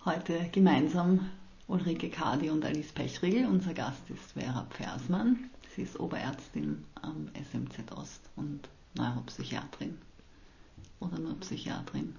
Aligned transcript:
Heute 0.05 0.51
gemeinsam 0.53 1.31
Ulrike 1.67 2.11
Kadi 2.11 2.51
und 2.51 2.67
Alice 2.67 2.93
Pechriegel. 2.93 3.47
Unser 3.47 3.73
Gast 3.73 4.03
ist 4.11 4.33
Vera 4.33 4.67
Pfersmann. 4.69 5.49
Sie 5.75 5.83
ist 5.83 5.99
Oberärztin 5.99 6.85
am 7.01 7.31
SMZ 7.51 7.93
Ost 7.97 8.29
und 8.37 8.69
Neuropsychiatrin. 8.95 9.97
Oder 11.01 11.19
nur 11.19 11.41
Psychiatrin. 11.41 12.15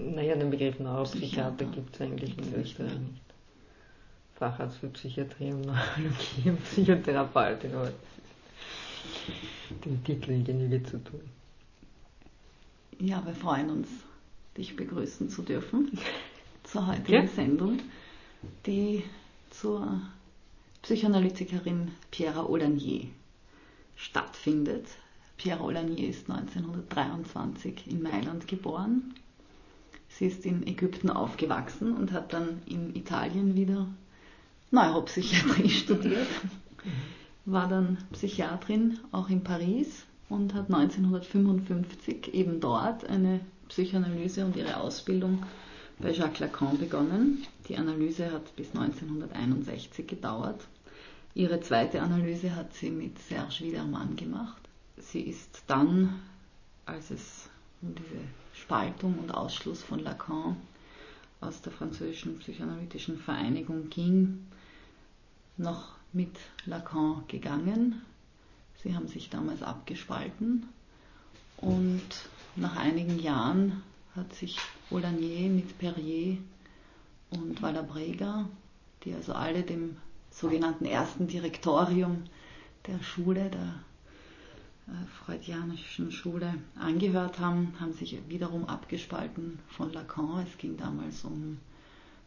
Naja, 0.00 0.34
den 0.36 0.50
Begriff 0.50 0.78
Neuropsychiater 0.78 1.64
Psychiater. 1.64 1.64
gibt 1.66 1.94
es 1.94 2.00
eigentlich 2.00 2.38
in 2.38 2.54
Österreich 2.54 2.98
nicht. 2.98 3.22
Facharzt 4.34 4.78
für 4.78 4.88
Psychiatrie 4.88 5.52
und 5.52 5.62
Neurologie 5.62 6.50
und 6.50 6.64
Psychotherapeutin, 6.64 7.74
aber 7.74 7.92
den 9.84 10.02
Titel 10.04 10.42
Genüge 10.42 10.82
zu 10.82 11.02
tun. 11.04 11.20
Ja, 12.98 13.24
wir 13.24 13.34
freuen 13.34 13.70
uns, 13.70 13.88
dich 14.56 14.76
begrüßen 14.76 15.28
zu 15.28 15.42
dürfen 15.42 15.90
zur 16.64 16.86
heutigen 16.86 17.26
Ja. 17.26 17.26
Sendung, 17.28 17.80
die 18.66 19.02
zur 19.50 20.00
Psychoanalytikerin 20.82 21.90
Pierre 22.10 22.48
Olanier 22.48 23.06
stattfindet. 23.96 24.86
Pierre 25.36 25.62
Olanier 25.62 26.08
ist 26.08 26.30
1923 26.30 27.86
in 27.88 28.02
Mailand 28.02 28.46
geboren. 28.48 29.14
Sie 30.10 30.26
ist 30.26 30.44
in 30.44 30.66
Ägypten 30.66 31.10
aufgewachsen 31.10 31.96
und 31.96 32.12
hat 32.12 32.32
dann 32.32 32.60
in 32.66 32.94
Italien 32.94 33.54
wieder 33.54 33.86
Neuropsychiatrie 34.70 35.68
studiert, 35.70 36.28
war 37.44 37.68
dann 37.68 37.98
Psychiatrin 38.12 38.98
auch 39.12 39.28
in 39.28 39.42
Paris 39.42 40.04
und 40.28 40.54
hat 40.54 40.72
1955 40.72 42.34
eben 42.34 42.60
dort 42.60 43.04
eine 43.04 43.40
Psychoanalyse 43.68 44.44
und 44.44 44.56
ihre 44.56 44.76
Ausbildung 44.76 45.42
bei 45.98 46.12
Jacques 46.12 46.40
Lacan 46.40 46.78
begonnen. 46.78 47.44
Die 47.68 47.76
Analyse 47.76 48.30
hat 48.32 48.54
bis 48.56 48.68
1961 48.74 50.06
gedauert. 50.06 50.60
Ihre 51.34 51.60
zweite 51.60 52.02
Analyse 52.02 52.54
hat 52.54 52.74
sie 52.74 52.90
mit 52.90 53.18
Serge 53.18 53.60
Widermann 53.64 54.16
gemacht. 54.16 54.60
Sie 54.98 55.20
ist 55.20 55.62
dann, 55.66 56.20
als 56.86 57.10
es 57.10 57.48
um 57.82 57.94
diese 57.94 58.20
Spaltung 58.60 59.18
und 59.18 59.32
Ausschluss 59.32 59.82
von 59.82 60.00
Lacan 60.00 60.56
aus 61.40 61.62
der 61.62 61.72
französischen 61.72 62.38
psychoanalytischen 62.38 63.18
Vereinigung 63.18 63.88
ging, 63.88 64.46
noch 65.56 65.94
mit 66.12 66.36
Lacan 66.66 67.24
gegangen. 67.28 68.02
Sie 68.82 68.94
haben 68.94 69.08
sich 69.08 69.30
damals 69.30 69.62
abgespalten 69.62 70.68
und 71.56 72.28
nach 72.56 72.76
einigen 72.76 73.18
Jahren 73.18 73.82
hat 74.14 74.32
sich 74.34 74.58
Olanier 74.90 75.48
mit 75.48 75.78
Perrier 75.78 76.38
und 77.30 77.62
Valabrega, 77.62 78.48
die 79.04 79.14
also 79.14 79.32
alle 79.32 79.62
dem 79.62 79.96
sogenannten 80.30 80.84
ersten 80.84 81.26
Direktorium 81.26 82.24
der 82.86 83.02
Schule, 83.02 83.50
der 83.50 83.74
freudianischen 85.24 86.10
Schule 86.12 86.54
angehört 86.78 87.38
haben, 87.38 87.74
haben 87.80 87.92
sich 87.92 88.18
wiederum 88.28 88.64
abgespalten 88.66 89.58
von 89.68 89.92
Lacan. 89.92 90.44
Es 90.46 90.58
ging 90.58 90.76
damals 90.76 91.24
um 91.24 91.58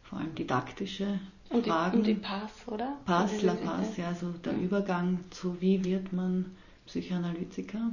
vor 0.02 0.18
allem 0.18 0.34
didaktische 0.34 1.18
Um 1.50 1.62
die, 1.62 1.70
Fragen. 1.70 1.98
um 1.98 2.04
die 2.04 2.14
Pass, 2.14 2.50
oder? 2.66 2.96
Pass, 3.04 3.42
La 3.42 3.54
Pass, 3.54 3.96
ja, 3.96 4.08
also 4.08 4.30
der 4.44 4.52
Ja. 4.54 4.58
Übergang 4.60 5.18
zu 5.30 5.60
wie 5.60 5.84
wird 5.84 6.12
man 6.12 6.46
Psychoanalytiker. 6.86 7.90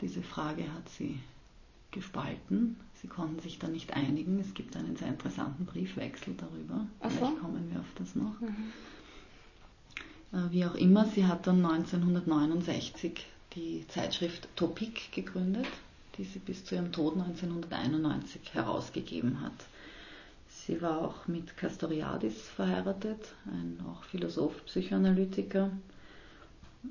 Diese 0.00 0.22
Frage 0.22 0.62
hat 0.72 0.88
sie 0.88 1.18
gespalten. 1.92 2.76
Sie 3.00 3.08
konnten 3.08 3.40
sich 3.40 3.58
da 3.58 3.68
nicht 3.68 3.94
einigen. 3.94 4.38
Es 4.40 4.52
gibt 4.54 4.76
einen 4.76 4.96
sehr 4.96 5.08
interessanten 5.08 5.64
Briefwechsel 5.66 6.34
darüber. 6.36 6.86
Ach 7.00 7.10
so. 7.10 7.16
Vielleicht 7.18 7.40
kommen 7.40 7.70
wir 7.70 7.80
auf 7.80 7.92
das 7.96 8.14
noch. 8.14 8.40
Mhm. 8.40 8.72
Äh, 10.32 10.50
Wie 10.50 10.64
auch 10.64 10.74
immer, 10.74 11.04
sie 11.06 11.24
hat 11.26 11.46
dann 11.46 11.64
1969 11.64 13.24
die 13.56 13.84
Zeitschrift 13.88 14.48
Topik 14.54 15.10
gegründet, 15.12 15.66
die 16.16 16.24
sie 16.24 16.38
bis 16.38 16.64
zu 16.64 16.74
ihrem 16.74 16.92
Tod 16.92 17.14
1991 17.14 18.54
herausgegeben 18.54 19.40
hat. 19.40 19.52
Sie 20.48 20.80
war 20.82 21.00
auch 21.00 21.26
mit 21.26 21.56
Castoriadis 21.56 22.48
verheiratet, 22.48 23.34
ein 23.46 23.80
auch 23.88 24.04
Philosoph, 24.04 24.64
Psychoanalytiker. 24.66 25.70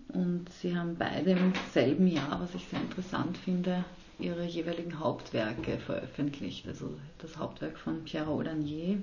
Und 0.10 0.50
sie 0.62 0.76
haben 0.76 0.98
beide 0.98 1.32
im 1.32 1.54
selben 1.74 2.08
Jahr, 2.08 2.42
was 2.42 2.54
ich 2.56 2.66
sehr 2.68 2.82
interessant 2.82 3.38
finde, 3.38 3.86
ihre 4.20 4.46
jeweiligen 4.46 5.00
Hauptwerke 5.00 5.78
veröffentlicht. 5.78 6.68
Also 6.68 6.98
das 7.20 7.38
Hauptwerk 7.38 7.78
von 7.78 8.04
Pierre 8.04 8.32
Olanier, 8.32 9.02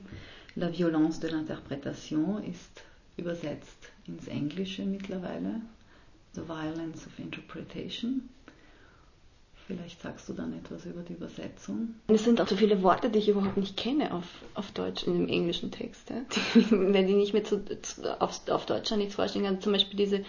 La 0.54 0.70
violence 0.70 1.20
de 1.20 1.30
l'interprétation, 1.30 2.42
ist 2.42 2.82
übersetzt 3.16 3.90
ins 4.06 4.26
Englische 4.26 4.84
mittlerweile. 4.84 5.60
The 6.34 6.42
Violence 6.48 7.06
of 7.06 7.18
Interpretation. 7.18 8.28
Vielleicht 9.66 10.02
sagst 10.02 10.28
du 10.28 10.32
dann 10.32 10.52
etwas 10.52 10.86
über 10.86 11.02
die 11.02 11.12
Übersetzung. 11.12 11.94
Es 12.08 12.24
sind 12.24 12.40
auch 12.40 12.48
so 12.48 12.56
viele 12.56 12.82
Worte, 12.82 13.10
die 13.10 13.20
ich 13.20 13.28
überhaupt 13.28 13.56
nicht 13.56 13.76
kenne 13.76 14.12
auf, 14.12 14.24
auf 14.54 14.72
Deutsch 14.72 15.04
in 15.04 15.14
dem 15.14 15.28
englischen 15.28 15.70
Text. 15.70 16.10
Ja? 16.10 16.22
Die, 16.54 16.70
wenn 16.70 17.06
die 17.06 17.14
nicht 17.14 17.32
mehr 17.32 17.44
zu, 17.44 17.64
zu, 17.80 18.20
auf, 18.20 18.48
auf 18.48 18.66
Deutsch 18.66 18.88
schon 18.88 18.98
nichts 18.98 19.14
vorstellen 19.14 19.44
kann. 19.44 19.60
Zum 19.60 19.72
Beispiel 19.72 19.96
diese 19.96 20.24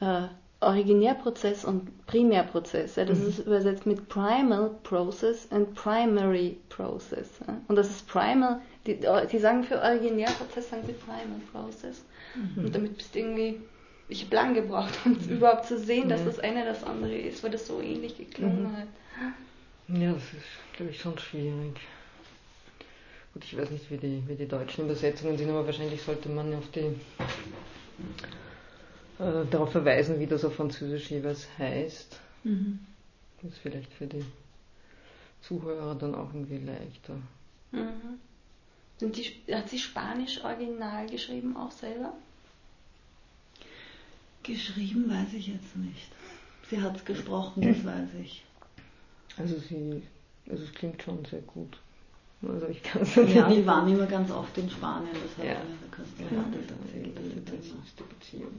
äh, 0.00 0.28
Originärprozess 0.60 1.64
und 1.64 2.06
Primärprozess. 2.06 2.96
Ja? 2.96 3.06
Das 3.06 3.20
ist 3.20 3.38
übersetzt 3.40 3.86
mit 3.86 4.08
Primal 4.08 4.70
Process 4.82 5.50
and 5.50 5.74
Primary 5.74 6.58
Process. 6.68 7.28
Ja? 7.46 7.58
Und 7.68 7.76
das 7.76 7.88
ist 7.88 8.06
Primal, 8.06 8.60
die, 8.86 8.98
die 9.30 9.38
sagen 9.38 9.64
für 9.64 9.80
Originärprozess, 9.80 10.68
sagen 10.68 10.82
sie 10.86 10.92
Primal 10.92 11.40
Process. 11.52 12.04
Und 12.56 12.74
damit 12.74 12.96
bist 12.96 13.14
du 13.14 13.18
irgendwie, 13.18 13.60
ich 14.12 14.24
habe 14.24 14.36
lange 14.36 14.60
gebraucht, 14.60 14.92
um 15.04 15.16
überhaupt 15.28 15.66
zu 15.66 15.78
sehen, 15.78 16.08
dass 16.08 16.20
Ja. 16.20 16.26
das 16.26 16.38
eine 16.38 16.64
das 16.64 16.84
andere 16.84 17.16
ist, 17.16 17.42
weil 17.42 17.50
das 17.50 17.66
so 17.66 17.80
ähnlich 17.80 18.16
geklungen 18.16 18.64
Mhm. 18.64 18.76
hat. 18.76 18.88
Ja, 19.88 20.12
das 20.12 20.22
ist, 20.22 20.76
glaube 20.76 20.90
ich, 20.92 21.00
schon 21.00 21.18
schwierig. 21.18 21.80
Gut, 23.32 23.44
ich 23.44 23.56
weiß 23.56 23.70
nicht, 23.70 23.90
wie 23.90 23.96
die, 23.96 24.22
wie 24.26 24.34
die 24.34 24.46
deutschen 24.46 24.84
Übersetzungen 24.84 25.38
sind, 25.38 25.48
aber 25.50 25.64
wahrscheinlich 25.64 26.02
sollte 26.02 26.28
man 26.28 26.54
auf 26.54 26.70
die 26.70 26.94
äh, 29.18 29.46
darauf 29.50 29.72
verweisen, 29.72 30.20
wie 30.20 30.26
das 30.26 30.44
auf 30.44 30.54
Französisch 30.54 31.10
jeweils 31.10 31.46
heißt. 31.58 32.20
Das 33.42 33.50
ist 33.52 33.58
vielleicht 33.58 33.92
für 33.94 34.06
die 34.06 34.24
Zuhörer 35.40 35.94
dann 35.94 36.14
auch 36.14 36.32
irgendwie 36.34 36.58
leichter. 36.58 37.14
Mhm. 37.70 38.18
Die, 39.00 39.54
hat 39.54 39.68
sie 39.68 39.78
Spanisch 39.78 40.44
original 40.44 41.06
geschrieben 41.08 41.56
auch 41.56 41.72
selber? 41.72 42.12
Geschrieben 44.42 45.08
weiß 45.10 45.32
ich 45.34 45.48
jetzt 45.48 45.76
nicht. 45.76 46.08
Sie 46.70 46.80
hat 46.80 46.96
es 46.96 47.04
gesprochen, 47.04 47.62
das 47.62 47.84
weiß 47.84 48.08
ich. 48.22 48.44
Also 49.36 49.56
sie, 49.58 50.02
also 50.50 50.64
es 50.64 50.72
klingt 50.74 51.02
schon 51.02 51.24
sehr 51.24 51.40
gut. 51.42 51.78
Also 52.46 52.66
ich 52.68 52.82
kann 52.82 53.02
es 53.02 53.14
Ja, 53.14 53.48
die 53.48 53.64
waren 53.64 53.88
immer 53.88 54.06
ganz 54.06 54.30
oft 54.30 54.56
in 54.58 54.68
Spanien, 54.68 55.10
das 55.14 55.38
hat 55.38 55.44
Ja. 55.44 55.60
mir 55.62 55.76
der 55.80 55.90
Castoriadis 55.96 56.70
erzählt. 56.70 57.16
dass 57.16 57.24
sie 57.24 57.30
da 57.30 57.30
immer- 57.30 57.36
intensivste 57.36 58.04
Beziehung. 58.04 58.52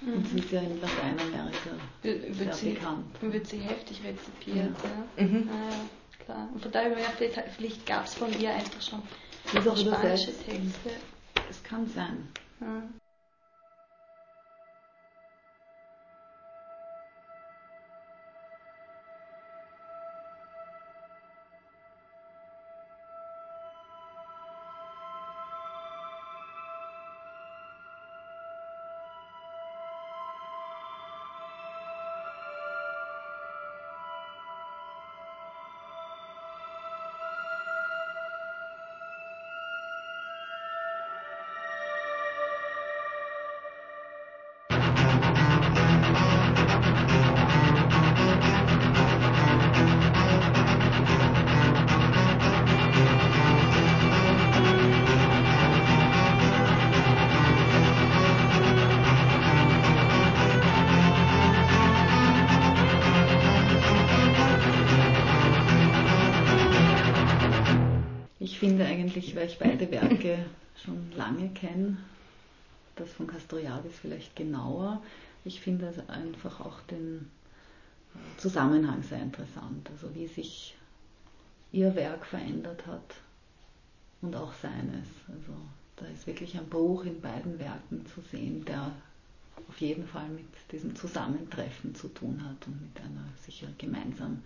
Und 0.00 0.28
sie 0.28 0.38
ist 0.38 0.50
ja 0.50 0.60
in 0.60 0.80
Lateinamerika 0.80 1.70
Wird, 2.02 2.22
sehr 2.22 2.38
wird, 2.38 2.54
sie, 2.56 2.70
bekannt. 2.72 3.06
wird 3.22 3.46
sie 3.46 3.58
heftig 3.58 4.00
rezipiert, 4.04 4.74
ja? 5.16 5.24
Mhm. 5.24 5.48
Ah, 5.48 5.70
ja, 5.70 6.24
klar. 6.24 6.48
Und 6.52 6.60
von 6.60 6.72
daher 6.72 6.90
gedacht, 6.90 7.44
vielleicht 7.56 7.86
gab 7.86 8.04
es 8.04 8.14
von 8.14 8.28
ihr 8.38 8.52
einfach 8.52 8.82
schon 8.82 9.00
ist 9.54 9.68
auch 9.68 9.76
spanische. 9.76 10.26
Texte. 10.32 10.90
Es 11.48 11.62
kann 11.62 11.86
sein. 11.86 12.28
Ja. 12.60 12.82
Lange 71.34 71.50
kenne. 71.50 71.96
Das 72.96 73.10
von 73.12 73.26
Castoriadis 73.26 73.92
vielleicht 74.00 74.36
genauer. 74.36 75.02
Ich 75.44 75.60
finde 75.60 75.92
einfach 76.08 76.60
auch 76.60 76.80
den 76.82 77.30
äh, 78.14 78.40
Zusammenhang 78.40 79.02
sehr 79.02 79.20
interessant, 79.20 79.90
also 79.90 80.14
wie 80.14 80.26
sich 80.26 80.76
ihr 81.72 81.94
Werk 81.96 82.24
verändert 82.24 82.86
hat 82.86 83.16
und 84.22 84.34
auch 84.36 84.52
seines. 84.54 85.08
Also 85.28 85.52
da 85.96 86.06
ist 86.06 86.26
wirklich 86.26 86.56
ein 86.56 86.68
Bruch 86.68 87.04
in 87.04 87.20
beiden 87.20 87.58
Werken 87.58 88.06
zu 88.06 88.20
sehen, 88.20 88.64
der 88.64 88.92
auf 89.68 89.80
jeden 89.80 90.06
Fall 90.06 90.28
mit 90.28 90.46
diesem 90.72 90.94
Zusammentreffen 90.94 91.94
zu 91.94 92.08
tun 92.08 92.42
hat 92.44 92.66
und 92.66 92.80
mit 92.80 93.00
einer 93.00 93.24
sicher 93.44 93.68
gemeinsam 93.78 94.42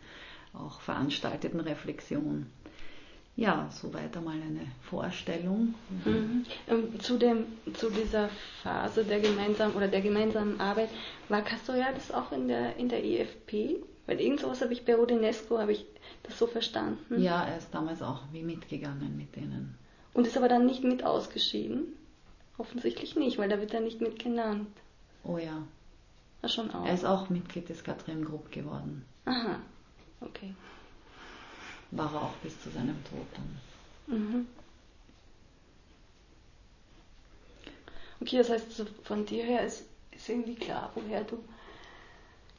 auch 0.55 0.81
veranstalteten 0.81 1.61
Reflexion. 1.61 2.46
Ja, 3.38 3.69
soweit 3.70 4.17
einmal 4.17 4.35
eine 4.35 4.67
Vorstellung. 4.90 5.75
Mhm. 6.05 6.44
Ähm, 6.67 6.99
zu, 6.99 7.17
dem, 7.19 7.46
zu 7.73 7.88
dieser 7.88 8.31
Phase 8.64 9.05
der 9.05 9.20
gemeinsamen 9.20 9.76
oder 9.76 9.87
der 9.87 10.00
gemeinsamen 10.00 10.61
Arbeit, 10.61 10.88
war 11.29 11.43
Castoriadis 11.43 12.11
auch 12.11 12.32
in 12.32 12.49
der, 12.49 12.75
in 12.79 12.88
der 12.88 13.05
EFP? 13.05 13.76
Weil 14.06 14.20
irgend 14.20 14.40
sowas 14.40 14.61
habe 14.61 14.73
ich 14.73 14.85
bei 14.85 14.99
Odinesco, 14.99 15.56
habe 15.58 15.70
ich 15.70 15.87
das 16.25 16.37
so 16.37 16.49
verstanden. 16.49 17.23
Ja, 17.23 17.44
er 17.44 17.58
ist 17.58 17.73
damals 17.73 18.02
auch 18.02 18.23
wie 18.32 18.43
mitgegangen 18.43 19.17
mit 19.17 19.37
denen. 19.37 19.79
Und 20.14 20.26
ist 20.26 20.37
aber 20.37 20.49
dann 20.49 20.67
nicht 20.67 20.82
mit 20.82 21.05
ausgeschieden? 21.05 21.93
Offensichtlich 22.56 23.14
nicht, 23.14 23.38
weil 23.38 23.49
da 23.49 23.61
wird 23.61 23.73
er 23.73 23.81
nicht 23.81 24.00
mit 24.00 24.19
genannt. 24.19 24.67
Oh 25.23 25.38
ja. 25.38 25.62
Ach, 26.43 26.49
schon 26.49 26.73
auch. 26.73 26.85
Er 26.85 26.94
ist 26.94 27.05
auch 27.05 27.29
Mitglied 27.29 27.69
des 27.69 27.85
Katrin 27.85 28.25
Group 28.25 28.50
geworden. 28.50 29.05
Aha, 29.26 29.61
okay. 30.23 30.55
War 31.90 32.12
er 32.12 32.23
auch 32.23 32.35
bis 32.43 32.61
zu 32.62 32.70
seinem 32.70 33.02
Tod 33.05 33.26
dann. 33.35 34.19
Mhm. 34.19 34.46
Okay, 38.20 38.38
das 38.38 38.50
heißt, 38.50 38.85
von 39.05 39.25
dir 39.25 39.44
her 39.44 39.64
ist, 39.64 39.85
ist 40.11 40.29
irgendwie 40.29 40.56
klar, 40.56 40.90
woher 40.94 41.25
du 41.25 41.38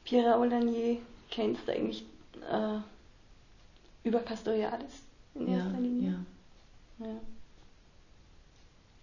Pierre 0.04 0.34
Aulanier 0.36 0.98
kennst, 1.30 1.68
eigentlich 1.68 2.04
äh, 2.50 2.78
über 4.02 4.20
Castoriadis 4.20 5.02
in 5.34 5.48
erster 5.48 5.74
ja, 5.74 5.78
Linie. 5.78 6.24
Ja. 6.98 7.06
ja. 7.06 7.20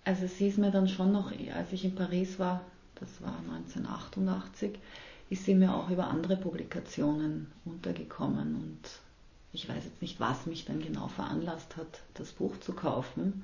Also 0.04 0.26
sie 0.28 0.48
ist 0.48 0.58
mir 0.58 0.72
dann 0.72 0.88
schon 0.88 1.12
noch, 1.12 1.32
als 1.54 1.74
ich 1.74 1.86
in 1.86 1.96
Paris 1.96 2.40
war, 2.40 2.62
das 2.96 3.22
war 3.22 3.38
1988, 3.54 4.80
ist 5.30 5.46
sie 5.46 5.54
mir 5.54 5.74
auch 5.74 5.90
über 5.90 6.08
andere 6.08 6.38
Publikationen 6.38 7.52
untergekommen 7.66 8.56
und 8.56 9.07
ich 9.54 9.68
weiß 9.68 9.84
jetzt 9.86 10.02
nicht, 10.02 10.20
was 10.20 10.46
mich 10.46 10.66
dann 10.66 10.82
genau 10.82 11.08
veranlasst 11.08 11.78
hat, 11.78 12.02
das 12.16 12.32
Buch 12.32 12.60
zu 12.60 12.74
kaufen, 12.74 13.44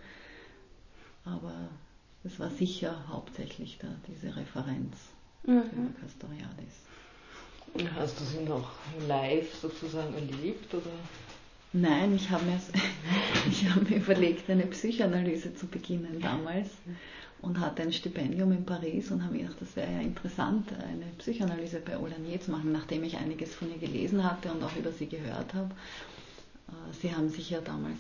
aber 1.26 1.54
es 2.24 2.40
war 2.40 2.50
sicher 2.50 2.96
hauptsächlich 3.08 3.78
da 3.82 3.88
diese 4.08 4.36
Referenz 4.36 4.96
mhm. 5.44 5.64
über 5.72 6.00
Castoriadis. 6.02 6.84
Hast 7.96 8.20
du 8.20 8.24
sie 8.26 8.44
noch 8.44 8.70
live 9.08 9.54
sozusagen 9.56 10.14
erlebt 10.14 10.74
oder? 10.74 10.92
Nein, 11.74 12.16
ich 12.16 12.30
habe 12.30 12.46
mir, 12.46 12.60
hab 13.70 13.90
mir 13.90 13.98
überlegt, 13.98 14.50
eine 14.50 14.68
Psychoanalyse 14.68 15.56
zu 15.56 15.66
beginnen 15.66 16.22
damals 16.22 16.70
und 17.44 17.60
hatte 17.60 17.81
ein 17.81 17.92
Stipendium 17.92 18.54
in 18.54 18.66
Paris 18.66 19.12
und 19.12 19.22
habe 19.22 19.34
mir 19.34 19.42
gedacht, 19.42 19.60
das 19.60 19.75
wäre 19.75 19.92
ja 19.92 20.00
interessant, 20.00 20.69
eine 20.72 21.06
Psychoanalyse 21.18 21.81
bei 21.81 21.98
Olanier 21.98 22.40
zu 22.40 22.51
machen, 22.51 22.72
nachdem 22.72 23.04
ich 23.04 23.18
einiges 23.18 23.54
von 23.54 23.69
ihr 23.69 23.78
gelesen 23.78 24.24
hatte 24.24 24.50
und 24.50 24.63
auch 24.63 24.75
über 24.78 24.92
sie 24.94 25.07
gehört 25.07 25.54
habe. 25.54 25.69
Äh, 26.69 26.94
sie 27.01 27.13
haben 27.13 27.30
sich 27.30 27.50
ja 27.50 27.60
damals 27.60 28.00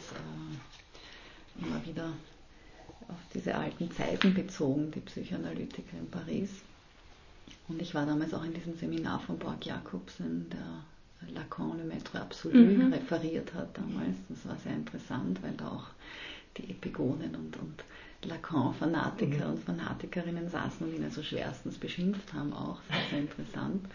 äh, 1.59 1.65
immer 1.65 1.85
wieder 1.85 2.05
auf 3.09 3.19
diese 3.33 3.53
alten 3.53 3.91
Zeiten 3.91 4.33
bezogen, 4.33 4.91
die 4.91 5.01
Psychoanalytiker 5.01 5.97
in 5.97 6.09
Paris. 6.09 6.49
Und 7.67 7.81
ich 7.81 7.93
war 7.93 8.05
damals 8.05 8.33
auch 8.33 8.45
in 8.45 8.53
diesem 8.53 8.77
Seminar 8.77 9.19
von 9.19 9.37
Borg 9.37 9.65
Jakobsen, 9.65 10.49
der 10.49 11.33
Lacan, 11.33 11.77
le 11.77 11.83
Maître 11.83 12.17
Absolu, 12.17 12.57
mhm. 12.57 12.93
referiert 12.93 13.53
hat 13.53 13.77
damals. 13.77 14.15
Das 14.29 14.45
war 14.47 14.57
sehr 14.63 14.73
interessant, 14.73 15.43
weil 15.43 15.53
da 15.57 15.67
auch 15.67 15.87
die 16.57 16.71
Epigonen 16.71 17.35
und, 17.35 17.57
und 17.57 17.83
Lacan-Fanatiker 18.25 19.45
mhm. 19.45 19.53
und 19.53 19.63
Fanatikerinnen 19.63 20.49
saßen 20.49 20.87
und 20.87 20.95
ihn 20.95 21.03
also 21.03 21.23
schwerstens 21.23 21.77
beschimpft 21.77 22.33
haben 22.33 22.53
auch. 22.53 22.79
Sehr, 22.89 23.09
sehr 23.09 23.19
interessant, 23.19 23.85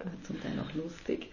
äh, 0.00 0.26
zum 0.26 0.40
Teil 0.40 0.58
auch 0.60 0.74
lustig. 0.74 1.30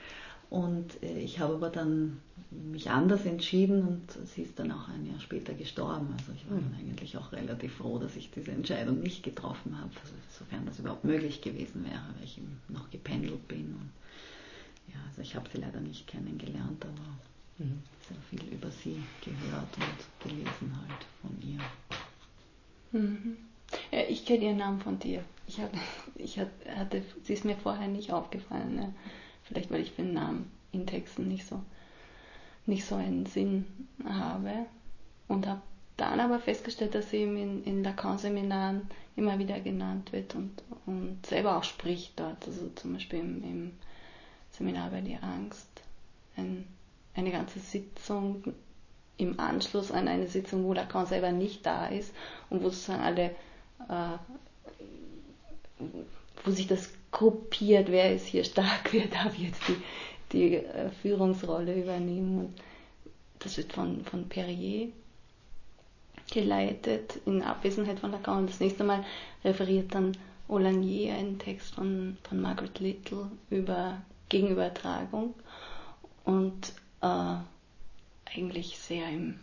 Und 0.51 1.01
äh, 1.01 1.19
ich 1.19 1.39
habe 1.39 1.53
aber 1.55 1.69
dann 1.69 2.19
mich 2.51 2.89
anders 2.89 3.25
entschieden 3.25 3.87
und 3.87 4.27
sie 4.27 4.41
ist 4.41 4.59
dann 4.59 4.71
auch 4.71 4.89
ein 4.89 5.05
Jahr 5.05 5.19
später 5.21 5.53
gestorben. 5.53 6.09
Also 6.19 6.33
ich 6.35 6.49
war 6.49 6.57
dann 6.57 6.71
mhm. 6.71 6.77
eigentlich 6.77 7.17
auch 7.17 7.31
relativ 7.31 7.75
froh, 7.75 7.97
dass 7.97 8.17
ich 8.17 8.29
diese 8.31 8.51
Entscheidung 8.51 8.99
nicht 8.99 9.23
getroffen 9.23 9.77
habe, 9.77 9.91
also 10.01 10.13
sofern 10.37 10.65
das 10.65 10.77
überhaupt 10.79 11.05
möglich 11.05 11.41
gewesen 11.41 11.85
wäre, 11.85 12.03
weil 12.15 12.25
ich 12.25 12.37
eben 12.37 12.59
noch 12.67 12.89
gependelt 12.89 13.47
bin. 13.47 13.73
Und 13.79 13.91
ja, 14.93 14.99
also 15.07 15.21
ich 15.21 15.35
habe 15.35 15.49
sie 15.49 15.59
leider 15.59 15.79
nicht 15.79 16.05
kennengelernt, 16.07 16.85
aber 16.85 17.65
mhm. 17.65 17.81
sehr 18.05 18.17
viel 18.29 18.53
über 18.53 18.69
sie 18.69 19.01
gehört 19.23 19.77
und 19.77 20.29
gelesen 20.29 20.75
halt 20.75 21.05
von 21.21 21.49
ihr. 21.49 21.59
Mhm. 22.91 23.37
Ja, 23.91 23.99
ich 24.09 24.25
kenne 24.25 24.45
ihren 24.45 24.57
Namen 24.57 24.81
von 24.81 24.99
dir. 24.99 25.23
Ich, 25.47 25.59
hab, 25.59 25.71
ich 26.15 26.39
hatte, 26.39 27.03
sie 27.23 27.33
ist 27.33 27.45
mir 27.45 27.55
vorher 27.55 27.87
nicht 27.87 28.11
aufgefallen. 28.11 28.75
Ne? 28.75 28.93
Vielleicht 29.43 29.71
weil 29.71 29.81
ich 29.81 29.95
den 29.95 30.13
Namen 30.13 30.51
in 30.71 30.87
Texten 30.87 31.27
nicht 31.27 31.45
so, 31.45 31.61
nicht 32.65 32.85
so 32.85 32.95
einen 32.95 33.25
Sinn 33.25 33.65
habe. 34.05 34.65
Und 35.27 35.47
habe 35.47 35.61
dann 35.97 36.19
aber 36.19 36.39
festgestellt, 36.39 36.95
dass 36.95 37.09
sie 37.09 37.23
in, 37.23 37.63
in 37.63 37.83
Lacan-Seminaren 37.83 38.81
immer 39.15 39.39
wieder 39.39 39.59
genannt 39.59 40.11
wird 40.11 40.35
und, 40.35 40.51
und 40.85 41.25
selber 41.25 41.57
auch 41.57 41.63
spricht 41.63 42.19
dort. 42.19 42.45
Also 42.47 42.69
zum 42.75 42.93
Beispiel 42.93 43.19
im, 43.19 43.43
im 43.43 43.71
Seminar 44.51 44.89
über 44.89 45.01
die 45.01 45.17
Angst. 45.17 45.67
Ein, 46.35 46.65
eine 47.13 47.31
ganze 47.31 47.59
Sitzung 47.59 48.43
im 49.21 49.39
Anschluss 49.39 49.91
an 49.91 50.07
eine 50.07 50.27
Sitzung, 50.27 50.63
wo 50.63 50.73
Lacan 50.73 51.05
selber 51.05 51.31
nicht 51.31 51.65
da 51.65 51.87
ist 51.87 52.13
und 52.49 52.63
wo 52.63 52.69
sozusagen 52.69 53.01
alle, 53.01 53.31
äh, 53.89 54.17
wo 56.43 56.51
sich 56.51 56.67
das 56.67 56.91
gruppiert, 57.11 57.91
wer 57.91 58.13
ist 58.13 58.25
hier 58.25 58.43
stark, 58.43 58.89
wer 58.91 59.07
darf 59.07 59.37
jetzt 59.37 59.61
die, 59.67 59.77
die 60.31 60.55
äh, 60.55 60.89
Führungsrolle 61.01 61.75
übernehmen. 61.75 62.39
Und 62.39 62.53
das 63.39 63.57
wird 63.57 63.73
von, 63.73 64.03
von 64.05 64.27
Perrier 64.29 64.89
geleitet 66.31 67.19
in 67.25 67.41
Abwesenheit 67.41 67.99
von 67.99 68.11
Lacan 68.11 68.39
und 68.39 68.49
das 68.49 68.59
nächste 68.59 68.83
Mal 68.83 69.03
referiert 69.43 69.93
dann 69.93 70.17
Olanier 70.47 71.13
einen 71.13 71.39
Text 71.39 71.75
von, 71.75 72.17
von 72.23 72.41
Margaret 72.41 72.79
Little 72.79 73.31
über 73.49 74.01
Gegenübertragung 74.29 75.33
und 76.23 76.73
äh, 77.01 77.35
eigentlich 78.35 78.77
sehr 78.77 79.07
im 79.09 79.39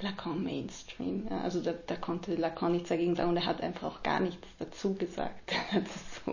Lacan 0.00 0.42
Mainstream. 0.42 1.26
Ja, 1.30 1.42
also 1.42 1.62
da, 1.62 1.72
da, 1.72 1.96
konnte 1.96 2.34
Lacan 2.34 2.72
nichts 2.72 2.88
dagegen 2.88 3.14
sagen 3.14 3.28
und 3.30 3.36
er 3.36 3.46
hat 3.46 3.60
einfach 3.60 3.94
auch 3.94 4.02
gar 4.02 4.18
nichts 4.20 4.46
dazu 4.58 4.94
gesagt. 4.94 5.52
Er 5.52 5.72
hat, 5.72 5.84
so, 6.24 6.32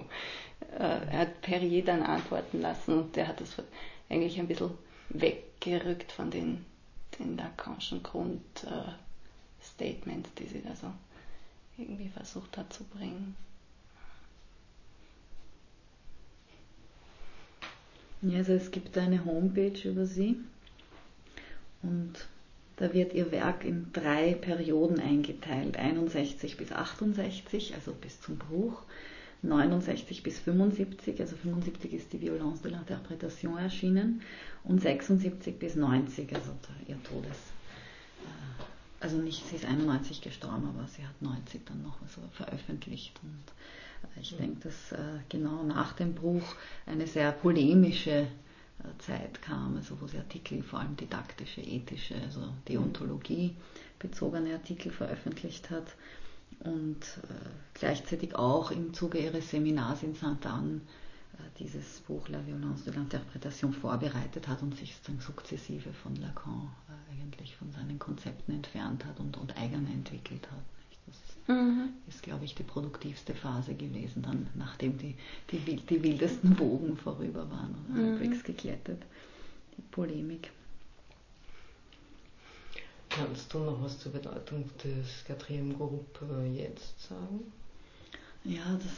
äh, 0.77 1.05
er 1.11 1.19
hat 1.19 1.41
Perrier 1.41 1.85
dann 1.85 2.03
antworten 2.03 2.61
lassen 2.61 2.99
und 2.99 3.15
der 3.15 3.27
hat 3.27 3.41
das 3.41 3.55
eigentlich 4.09 4.39
ein 4.39 4.47
bisschen 4.47 4.71
weggerückt 5.09 6.11
von 6.11 6.31
den, 6.31 6.65
den 7.17 7.37
Lacanischen 7.37 8.03
Grundstatements, 8.03 10.29
äh, 10.29 10.33
die 10.39 10.47
sie 10.47 10.61
da 10.61 10.75
so 10.75 10.91
irgendwie 11.77 12.09
versucht 12.09 12.57
hat 12.57 12.73
zu 12.73 12.83
bringen. 12.83 13.35
Ja, 18.21 18.39
also 18.39 18.51
es 18.53 18.71
gibt 18.71 18.97
eine 18.97 19.23
Homepage 19.23 19.87
über 19.87 20.05
sie 20.05 20.37
und 21.81 22.27
da 22.77 22.93
wird 22.93 23.13
ihr 23.13 23.31
Werk 23.31 23.65
in 23.65 23.91
drei 23.91 24.33
Perioden 24.33 24.99
eingeteilt, 24.99 25.77
61 25.77 26.55
bis 26.55 26.71
68, 26.71 27.75
also 27.75 27.91
bis 27.93 28.21
zum 28.21 28.37
Bruch, 28.37 28.83
69 29.41 30.23
bis 30.23 30.39
75, 30.39 31.19
also 31.19 31.35
75 31.35 31.93
ist 31.93 32.13
die 32.13 32.21
Violence 32.21 32.61
de 32.61 32.71
l'Interprétation 32.71 33.57
erschienen 33.57 34.21
und 34.63 34.81
76 34.81 35.59
bis 35.59 35.75
90, 35.75 36.33
also 36.33 36.51
ihr 36.87 37.01
Todes. 37.03 37.37
Äh, 38.23 38.63
also 39.01 39.17
nicht, 39.17 39.45
sie 39.47 39.57
ist 39.57 39.65
91 39.65 40.21
gestorben, 40.21 40.67
aber 40.67 40.87
sie 40.87 41.05
hat 41.05 41.21
90 41.21 41.65
dann 41.65 41.83
noch 41.83 41.97
so 42.07 42.21
veröffentlicht 42.31 43.19
und 43.23 43.43
ich 44.21 44.35
denke, 44.37 44.69
dass 44.69 44.93
äh, 44.93 45.19
genau 45.27 45.63
nach 45.63 45.93
dem 45.93 46.15
Bruch 46.15 46.55
eine 46.85 47.07
sehr 47.07 47.33
polemische 47.33 48.21
äh, 48.21 48.25
Zeit 48.99 49.41
kam, 49.41 49.75
also 49.77 49.99
wo 49.99 50.07
sie 50.07 50.17
Artikel, 50.17 50.63
vor 50.63 50.79
allem 50.79 50.95
didaktische, 50.95 51.61
ethische, 51.61 52.15
also 52.15 52.41
Deontologie 52.67 53.55
bezogene 53.99 54.53
Artikel 54.53 54.91
veröffentlicht 54.91 55.69
hat 55.69 55.95
und 56.59 57.01
äh, 57.23 57.49
gleichzeitig 57.73 58.35
auch 58.35 58.71
im 58.71 58.93
Zuge 58.93 59.19
ihres 59.19 59.49
Seminars 59.49 60.03
in 60.03 60.15
Saint-Anne 60.15 60.81
dieses 61.57 61.99
Buch 62.01 62.27
La 62.29 62.45
Violence 62.45 62.83
de 62.85 62.93
l'Interprétation 62.93 63.71
vorbereitet 63.71 64.47
hat 64.47 64.61
und 64.61 64.75
sich 64.75 64.95
dann 65.05 65.19
sukzessive 65.19 65.91
von 65.93 66.15
Lacan 66.15 66.69
eigentlich 67.11 67.55
von 67.55 67.71
seinen 67.71 67.99
Konzepten 67.99 68.53
entfernt 68.53 69.05
hat 69.05 69.19
und, 69.19 69.37
und 69.37 69.57
eigene 69.57 69.89
entwickelt 69.89 70.49
hat. 70.51 70.63
Das 71.07 71.55
mhm. 71.55 71.89
ist, 72.07 72.21
glaube 72.21 72.45
ich, 72.45 72.55
die 72.55 72.63
produktivste 72.63 73.33
Phase 73.33 73.73
gewesen, 73.73 74.21
dann 74.21 74.47
nachdem 74.55 74.97
die, 74.97 75.15
die, 75.51 75.77
die 75.77 76.03
wildesten 76.03 76.57
Wogen 76.59 76.97
vorüber 76.97 77.49
waren 77.49 77.75
mhm. 77.87 78.19
Geklettet, 78.59 79.03
die 79.77 79.81
Polemik. 79.91 80.51
Kannst 83.09 83.53
du 83.53 83.59
noch 83.59 83.81
was 83.81 83.99
zur 83.99 84.11
Bedeutung 84.11 84.69
des 84.83 85.25
Quatrième 85.25 85.73
Group 85.73 86.19
jetzt 86.53 87.01
sagen? 87.07 87.51
Ja, 88.43 88.75
das. 88.75 88.91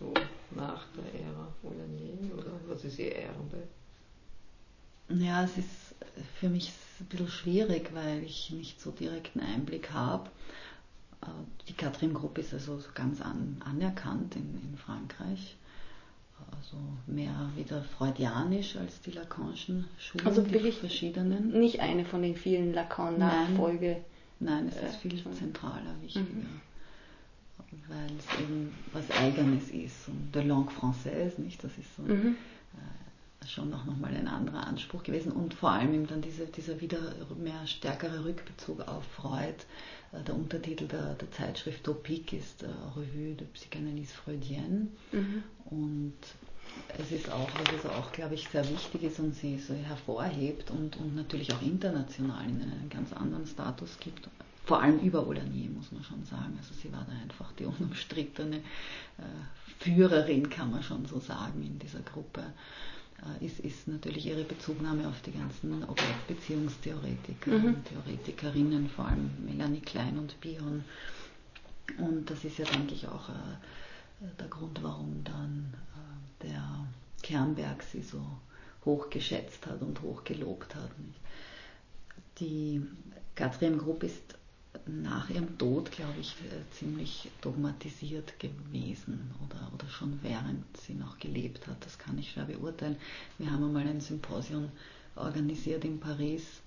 So 0.00 0.12
nach 0.50 0.86
der 0.96 1.20
Ära 1.20 1.46
Olanier 1.62 2.36
oder 2.36 2.50
was 2.66 2.84
ist 2.84 2.98
ihr 2.98 3.14
Erbe? 3.14 3.62
Ja, 5.08 5.44
es 5.44 5.56
ist 5.56 5.94
für 6.40 6.48
mich 6.48 6.72
ein 6.98 7.06
bisschen 7.06 7.28
schwierig, 7.28 7.94
weil 7.94 8.24
ich 8.24 8.50
nicht 8.50 8.80
so 8.80 8.90
direkten 8.90 9.38
Einblick 9.40 9.92
habe. 9.92 10.28
Äh, 11.22 11.26
die 11.68 11.74
Katrin-Gruppe 11.74 12.40
ist 12.40 12.52
also 12.52 12.82
ganz 12.94 13.20
an, 13.20 13.62
anerkannt 13.64 14.34
in, 14.34 14.60
in 14.64 14.76
Frankreich 14.76 15.56
also 16.50 16.76
mehr 17.06 17.50
wieder 17.56 17.82
freudianisch 17.82 18.76
als 18.76 19.00
die 19.00 19.12
Lacanischen 19.12 19.86
Schulen, 19.98 20.26
also 20.26 20.42
die 20.42 20.72
verschiedenen. 20.72 21.58
Nicht 21.58 21.80
eine 21.80 22.04
von 22.04 22.22
den 22.22 22.36
vielen 22.36 22.72
Lacan-Nachfolge. 22.72 24.02
Nein, 24.40 24.66
nein, 24.66 24.68
es 24.68 24.90
ist 24.90 24.96
viel 24.96 25.22
zentraler, 25.32 25.94
wichtiger. 26.02 26.24
Mhm. 26.24 26.60
Weil 27.88 28.10
es 28.18 28.40
eben 28.40 28.72
was 28.92 29.10
Eigenes 29.10 29.70
ist. 29.70 30.08
Und 30.08 30.34
de 30.34 30.42
langue 30.42 30.70
française, 30.72 31.40
nicht? 31.40 31.62
Das 31.62 31.76
ist 31.76 31.96
so 31.96 32.02
mhm. 32.02 32.36
Schon 33.50 33.70
noch, 33.70 33.84
noch 33.84 33.96
mal 33.96 34.14
ein 34.14 34.28
anderer 34.28 34.66
Anspruch 34.66 35.02
gewesen. 35.02 35.32
Und 35.32 35.54
vor 35.54 35.70
allem 35.70 35.94
eben 35.94 36.06
dann 36.06 36.22
diese, 36.22 36.46
dieser 36.46 36.80
wieder 36.80 36.98
mehr 37.36 37.66
stärkere 37.66 38.24
Rückbezug 38.24 38.80
auf 38.88 39.04
Freud. 39.04 39.54
Äh, 40.12 40.22
der 40.24 40.34
Untertitel 40.34 40.86
der, 40.86 41.14
der 41.14 41.30
Zeitschrift 41.32 41.84
Topic 41.84 42.36
ist 42.36 42.62
äh, 42.62 42.66
Revue 42.96 43.34
de 43.34 43.46
Psychanalyse 43.48 44.14
Freudienne. 44.14 44.88
Mhm. 45.12 45.42
Und 45.66 46.14
es 46.98 47.12
ist 47.12 47.30
auch, 47.30 47.48
was 47.58 47.74
es 47.76 47.86
auch, 47.90 48.12
glaube 48.12 48.34
ich, 48.34 48.48
sehr 48.48 48.68
wichtig 48.68 49.02
ist 49.02 49.18
und 49.18 49.34
sie 49.34 49.58
so 49.58 49.74
hervorhebt 49.74 50.70
und, 50.70 50.96
und 50.96 51.16
natürlich 51.16 51.52
auch 51.52 51.62
international 51.62 52.44
in 52.44 52.62
einen 52.62 52.88
ganz 52.90 53.12
anderen 53.12 53.46
Status 53.46 53.98
gibt. 54.00 54.28
Vor 54.64 54.80
allem 54.80 54.98
über 55.00 55.26
Olanier, 55.26 55.70
muss 55.70 55.92
man 55.92 56.02
schon 56.02 56.24
sagen. 56.24 56.56
Also 56.58 56.72
sie 56.74 56.92
war 56.92 57.06
da 57.06 57.12
einfach 57.22 57.52
die 57.52 57.64
unumstrittene 57.66 58.56
äh, 58.56 59.22
Führerin, 59.80 60.48
kann 60.48 60.70
man 60.70 60.82
schon 60.82 61.04
so 61.06 61.20
sagen, 61.20 61.62
in 61.62 61.78
dieser 61.78 62.00
Gruppe. 62.00 62.42
Äh, 63.22 63.44
ist, 63.44 63.60
ist 63.60 63.88
natürlich 63.88 64.26
ihre 64.26 64.44
Bezugnahme 64.44 65.08
auf 65.08 65.20
die 65.22 65.32
ganzen 65.32 65.84
Objektbeziehungstheoretiker 65.84 67.50
mhm. 67.50 67.64
und 67.66 67.84
Theoretikerinnen, 67.86 68.88
vor 68.88 69.06
allem 69.06 69.30
Melanie 69.44 69.80
Klein 69.80 70.18
und 70.18 70.40
Bion. 70.40 70.84
Und 71.98 72.30
das 72.30 72.44
ist 72.44 72.58
ja, 72.58 72.64
denke 72.64 72.94
ich, 72.94 73.06
auch 73.06 73.28
äh, 73.28 74.26
der 74.38 74.48
Grund, 74.48 74.82
warum 74.82 75.22
dann 75.24 75.74
äh, 76.42 76.46
der 76.46 76.86
Kernberg 77.22 77.82
sie 77.82 78.02
so 78.02 78.22
hoch 78.84 79.08
geschätzt 79.10 79.66
hat 79.66 79.80
und 79.80 80.02
hoch 80.02 80.24
gelobt 80.24 80.74
hat. 80.74 80.90
Die 82.38 82.82
Katrin 83.34 83.78
Grupp 83.78 84.02
ist 84.02 84.36
nach 84.86 85.30
ihrem 85.30 85.56
Tod, 85.58 85.90
glaube 85.90 86.14
ich, 86.20 86.32
äh, 86.32 86.70
ziemlich 86.72 87.30
dogmatisiert 87.40 88.38
gewesen 88.38 89.30
oder, 89.44 89.70
oder 89.72 89.88
schon 89.88 90.18
während 90.22 90.64
sie 90.76 90.94
noch 90.94 91.18
gelebt 91.18 91.66
hat. 91.66 91.84
Das 91.84 91.98
kann 91.98 92.18
ich 92.18 92.32
schwer 92.32 92.44
beurteilen. 92.44 92.96
Wir 93.38 93.50
haben 93.50 93.64
einmal 93.64 93.86
ein 93.86 94.00
Symposium 94.00 94.70
organisiert 95.16 95.84
in 95.84 96.00
Paris 96.00 96.60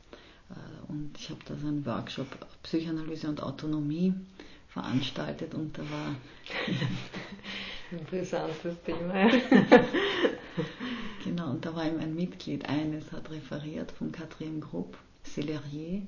äh, 0.50 0.92
und 0.92 1.12
ich 1.18 1.30
habe 1.30 1.40
da 1.46 1.56
so 1.56 1.68
einen 1.68 1.86
Workshop 1.86 2.28
Psychoanalyse 2.64 3.28
und 3.28 3.42
Autonomie 3.44 4.14
veranstaltet 4.70 5.54
und 5.54 5.78
da 5.78 5.82
war 5.84 6.16
interessantes 7.92 8.82
Thema. 8.84 9.30
genau, 11.24 11.52
und 11.52 11.66
da 11.66 11.76
war 11.76 11.86
eben 11.86 12.00
ein 12.00 12.16
Mitglied 12.16 12.68
eines, 12.68 13.12
hat 13.12 13.30
referiert 13.30 13.92
von 13.92 14.12
Catherine 14.12 14.60
Group, 14.60 14.98
Celerier, 15.24 16.04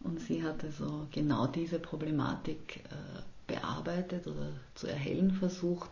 und 0.00 0.20
sie 0.20 0.42
hatte 0.42 0.70
so 0.70 1.06
genau 1.10 1.46
diese 1.46 1.78
Problematik 1.78 2.84
äh, 2.90 3.52
bearbeitet 3.52 4.26
oder 4.26 4.50
zu 4.74 4.86
erhellen 4.86 5.32
versucht. 5.32 5.90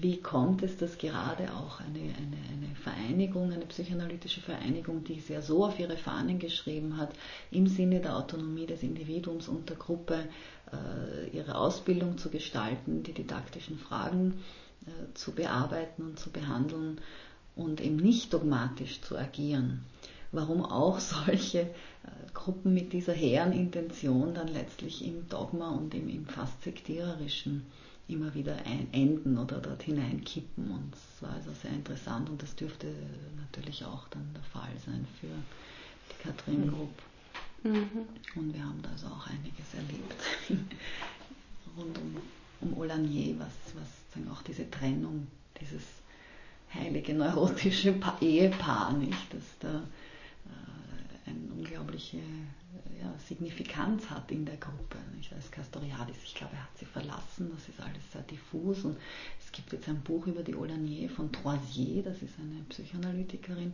Wie 0.00 0.20
kommt 0.20 0.62
es, 0.62 0.76
dass 0.76 0.96
gerade 0.98 1.52
auch 1.54 1.80
eine, 1.80 1.98
eine, 1.98 2.36
eine 2.52 2.74
Vereinigung, 2.76 3.50
eine 3.50 3.66
psychoanalytische 3.66 4.40
Vereinigung, 4.40 5.02
die 5.02 5.18
sie 5.18 5.32
ja 5.32 5.42
so 5.42 5.64
auf 5.64 5.78
ihre 5.80 5.96
Fahnen 5.96 6.38
geschrieben 6.38 6.98
hat, 6.98 7.10
im 7.50 7.66
Sinne 7.66 8.00
der 8.00 8.16
Autonomie 8.16 8.66
des 8.66 8.84
Individuums 8.84 9.48
und 9.48 9.68
der 9.70 9.76
Gruppe 9.76 10.28
äh, 10.72 11.28
ihre 11.36 11.56
Ausbildung 11.56 12.16
zu 12.16 12.30
gestalten, 12.30 13.02
die 13.02 13.12
didaktischen 13.12 13.76
Fragen 13.76 14.34
äh, 14.86 15.14
zu 15.14 15.32
bearbeiten 15.32 16.02
und 16.02 16.18
zu 16.18 16.30
behandeln 16.30 17.00
und 17.56 17.80
eben 17.80 17.96
nicht 17.96 18.32
dogmatisch 18.32 19.00
zu 19.00 19.16
agieren, 19.16 19.84
warum 20.32 20.64
auch 20.64 20.98
solche 20.98 21.60
äh, 21.60 21.68
Gruppen 22.34 22.74
mit 22.74 22.92
dieser 22.92 23.12
hehren 23.12 23.52
Intention 23.52 24.34
dann 24.34 24.48
letztlich 24.48 25.04
im 25.04 25.28
Dogma 25.28 25.70
und 25.70 25.94
im, 25.94 26.08
im 26.08 26.26
fast 26.26 26.62
sektiererischen 26.62 27.64
immer 28.08 28.34
wieder 28.34 28.56
ein, 28.66 28.88
enden 28.92 29.38
oder 29.38 29.58
dort 29.60 29.82
hineinkippen. 29.82 30.70
Und 30.70 30.92
das 30.92 31.22
war 31.22 31.36
also 31.36 31.50
sehr 31.62 31.70
interessant 31.70 32.28
und 32.28 32.42
das 32.42 32.54
dürfte 32.56 32.88
natürlich 33.36 33.84
auch 33.84 34.08
dann 34.08 34.28
der 34.34 34.42
Fall 34.42 34.72
sein 34.84 35.06
für 35.20 35.28
die 35.28 36.22
Katrin 36.22 36.70
Grupp. 36.70 37.02
Mhm. 37.62 38.06
Und 38.34 38.54
wir 38.54 38.64
haben 38.64 38.82
da 38.82 38.90
also 38.90 39.06
auch 39.06 39.26
einiges 39.28 39.74
erlebt 39.74 40.14
rund 41.76 41.98
um, 41.98 42.16
um 42.60 42.78
Olanier, 42.78 43.36
was, 43.38 43.74
was 43.74 44.32
auch 44.32 44.42
diese 44.42 44.68
Trennung, 44.70 45.26
dieses 45.60 45.82
heilige 46.74 47.14
neurotische 47.14 47.94
Ehepaar, 48.20 48.92
nicht, 48.94 49.32
dass 49.32 49.44
da 49.60 49.82
eine 51.26 51.52
unglaubliche 51.52 52.18
ja, 53.00 53.12
Signifikanz 53.26 54.08
hat 54.10 54.30
in 54.30 54.44
der 54.44 54.56
Gruppe. 54.56 54.98
Ich 55.20 55.30
weiß, 55.32 55.50
Castoriadis, 55.50 56.16
ich 56.24 56.34
glaube, 56.34 56.54
er 56.54 56.62
hat 56.62 56.78
sie 56.78 56.86
verlassen, 56.86 57.50
das 57.54 57.68
ist 57.68 57.80
alles 57.80 58.12
sehr 58.12 58.22
diffus. 58.22 58.84
Und 58.84 58.96
es 59.44 59.52
gibt 59.52 59.72
jetzt 59.72 59.88
ein 59.88 60.00
Buch 60.00 60.26
über 60.26 60.42
die 60.42 60.54
Olanier 60.54 61.08
von 61.08 61.30
Troisier, 61.32 62.02
das 62.02 62.22
ist 62.22 62.34
eine 62.38 62.62
Psychoanalytikerin. 62.68 63.72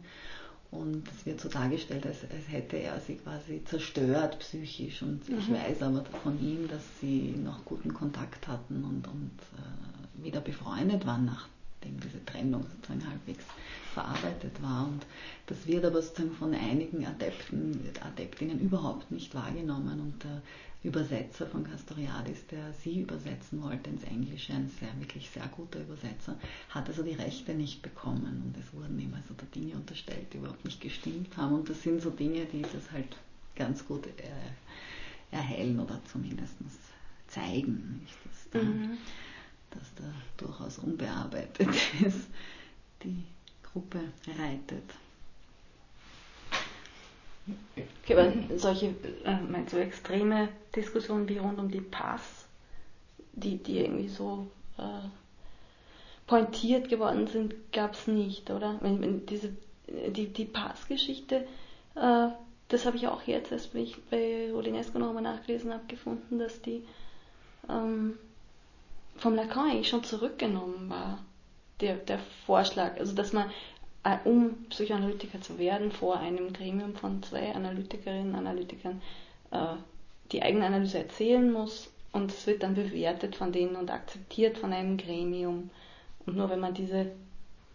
Und 0.71 1.09
es 1.09 1.25
wird 1.25 1.41
so 1.41 1.49
dargestellt, 1.49 2.05
als, 2.05 2.23
als 2.25 2.47
hätte 2.49 2.77
er 2.77 3.01
sie 3.01 3.17
quasi 3.17 3.65
zerstört 3.65 4.39
psychisch. 4.41 5.01
Und 5.01 5.27
mhm. 5.29 5.39
ich 5.39 5.51
weiß 5.51 5.83
aber 5.83 6.05
von 6.23 6.39
ihm, 6.41 6.69
dass 6.69 6.83
sie 7.01 7.35
noch 7.43 7.65
guten 7.65 7.95
Kontakt 7.95 8.47
hatten 8.47 8.85
und, 8.85 9.09
und 9.09 9.31
äh, 9.57 10.23
wieder 10.23 10.41
befreundet 10.41 11.07
waren, 11.07 11.25
nachdem 11.81 12.01
diese 12.01 12.25
Trennung 12.25 12.65
sozusagen 12.77 13.09
halbwegs 13.09 13.45
verarbeitet 13.93 14.63
war. 14.63 14.87
Und 14.87 15.07
das 15.47 15.67
wird 15.67 15.85
aber 15.85 16.03
sozusagen 16.03 16.35
von 16.35 16.55
einigen 16.55 17.07
Adepten, 17.07 17.81
Adeptinnen 18.01 18.61
überhaupt 18.61 19.11
nicht 19.11 19.35
wahrgenommen. 19.35 20.01
Und 20.01 20.25
der 20.25 20.43
Übersetzer 20.83 21.47
von 21.47 21.65
Castoriadis, 21.65 22.47
der 22.47 22.73
sie 22.83 23.01
übersetzen 23.01 23.63
wollte 23.63 23.91
ins 23.91 24.05
Englische, 24.05 24.53
ein 24.53 24.71
sehr, 24.81 24.89
wirklich 25.01 25.29
sehr 25.31 25.47
guter 25.49 25.81
Übersetzer, 25.81 26.37
hat 26.71 26.89
also 26.89 27.03
die 27.03 27.15
Rechte 27.15 27.55
nicht 27.55 27.83
bekommen. 27.83 28.43
Und 28.45 28.57
es 28.59 28.73
wurden 28.73 28.99
ihm 28.99 29.15
also 29.15 29.35
da 29.37 29.47
Dinge 29.55 29.75
unterstellt, 29.75 30.33
die 30.33 30.39
überhaupt 30.39 30.65
nicht 30.65 30.81
gestimmt 30.81 31.37
haben. 31.37 31.55
Und 31.55 31.69
das 31.69 31.83
sind 31.83 32.03
so 32.03 32.11
Dinge, 32.11 32.45
die 32.47 32.63
das 32.63 32.91
halt 32.93 33.17
ganz 33.57 33.87
gut 33.87 34.07
äh, 34.07 35.35
erhellen 35.35 35.79
oder 35.81 36.01
zumindest 36.11 36.55
zeigen, 37.27 38.01
nicht, 38.01 38.17
dass, 38.25 38.51
da, 38.51 38.63
mhm. 38.67 38.97
Dass 39.71 39.95
da 39.97 40.05
durchaus 40.37 40.79
unbearbeitet 40.79 41.69
ist. 42.05 42.29
Die 43.03 43.25
Gruppe 43.63 44.01
reitet. 44.27 44.85
Aber 48.11 48.33
solche 48.57 48.95
äh, 49.25 49.41
meinst 49.49 49.73
du, 49.73 49.79
extreme 49.79 50.49
Diskussionen 50.75 51.29
wie 51.29 51.39
rund 51.39 51.59
um 51.59 51.71
die 51.71 51.81
Pass, 51.81 52.47
die, 53.33 53.57
die 53.57 53.79
irgendwie 53.81 54.09
so 54.09 54.51
äh, 54.77 55.09
pointiert 56.27 56.89
geworden 56.89 57.27
sind, 57.27 57.55
gab 57.73 57.95
es 57.95 58.07
nicht, 58.07 58.51
oder? 58.51 58.79
Wenn, 58.81 59.01
wenn 59.01 59.27
diese, 59.27 59.55
die, 59.87 60.27
die 60.29 60.45
Pass-Geschichte, 60.45 61.47
äh, 61.95 62.29
das 62.69 62.85
habe 62.85 62.97
ich 62.99 63.09
auch 63.09 63.23
jetzt 63.23 63.51
wenn 63.75 63.83
ich 63.83 63.97
bei 64.11 64.51
Rolinesco 64.53 64.99
nochmal 64.99 65.23
nachgelesen 65.23 65.73
habe, 65.73 65.87
gefunden, 65.89 66.39
dass 66.39 66.61
die 66.61 66.85
ähm, 67.69 68.19
vom 69.19 69.35
Lacan 69.35 69.71
eigentlich 69.71 69.89
schon 69.89 70.05
zurückgenommen 70.05 70.91
war 70.91 71.19
der, 71.81 71.97
der 71.97 72.19
Vorschlag, 72.47 72.99
also 72.99 73.15
dass 73.15 73.33
man, 73.33 73.51
äh, 74.05 74.17
um 74.25 74.65
Psychoanalytiker 74.71 75.41
zu 75.41 75.59
werden, 75.59 75.93
vor 75.93 76.19
einem 76.19 76.53
Gremium 76.53 76.95
von 76.95 77.23
zwei 77.23 77.55
Analytikerinnen 77.55 78.31
und 78.31 78.37
Analytikern 78.37 79.03
äh, 79.51 79.75
die 80.33 80.43
eigene 80.43 80.67
Analyse 80.67 80.99
erzählen 80.99 81.53
muss 81.53 81.91
und 82.13 82.31
es 82.31 82.47
wird 82.47 82.63
dann 82.63 82.75
bewertet 82.75 83.37
von 83.37 83.53
denen 83.53 83.77
und 83.77 83.91
akzeptiert 83.91 84.59
von 84.59 84.73
einem 84.73 84.97
Gremium. 84.97 85.71
Und 86.27 86.37
nur 86.37 86.51
wenn 86.51 86.61
man 86.61 86.75
diese 86.75 87.13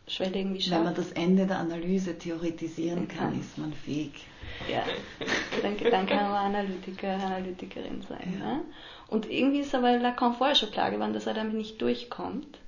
Schwelle 0.08 0.38
irgendwie 0.38 0.62
schafft. 0.62 0.76
Wenn 0.76 0.84
man 0.84 0.96
das 0.96 1.12
Ende 1.14 1.48
der 1.48 1.60
Analyse 1.60 2.18
theoretisieren 2.18 3.08
kann, 3.08 3.40
ist 3.40 3.58
man 3.58 3.74
fähig. 3.74 4.28
Ja, 4.70 4.84
dann, 5.62 5.78
dann 5.78 6.06
kann 6.06 6.30
man 6.30 6.56
Analytiker, 6.56 7.14
Analytikerin 7.14 8.02
sein. 8.02 8.38
Ja. 8.40 8.56
Ne? 8.56 8.62
Und 9.08 9.30
irgendwie 9.30 9.60
ist 9.60 9.74
aber 9.76 9.98
Lacan 9.98 10.36
vorher 10.36 10.56
schon 10.56 10.72
klar 10.72 10.92
geworden, 10.92 11.14
dass 11.14 11.28
er 11.28 11.34
damit 11.34 11.56
nicht 11.56 11.82
durchkommt. 11.82 12.60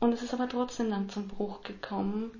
Und 0.00 0.12
es 0.12 0.22
ist 0.22 0.34
aber 0.34 0.48
trotzdem 0.48 0.90
dann 0.90 1.08
zum 1.08 1.28
Bruch 1.28 1.62
gekommen. 1.62 2.30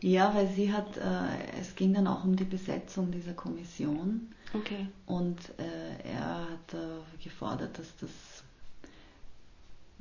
Ja, 0.00 0.34
weil 0.34 0.48
sie 0.48 0.72
hat, 0.72 0.96
äh, 0.96 1.60
es 1.60 1.76
ging 1.76 1.94
dann 1.94 2.06
auch 2.06 2.24
um 2.24 2.36
die 2.36 2.44
Besetzung 2.44 3.12
dieser 3.12 3.34
Kommission. 3.34 4.32
Okay. 4.52 4.86
Und 5.06 5.38
äh, 5.58 6.08
er 6.08 6.48
hat 6.50 6.74
äh, 6.74 7.22
gefordert, 7.22 7.78
dass 7.78 7.96
das 7.96 8.10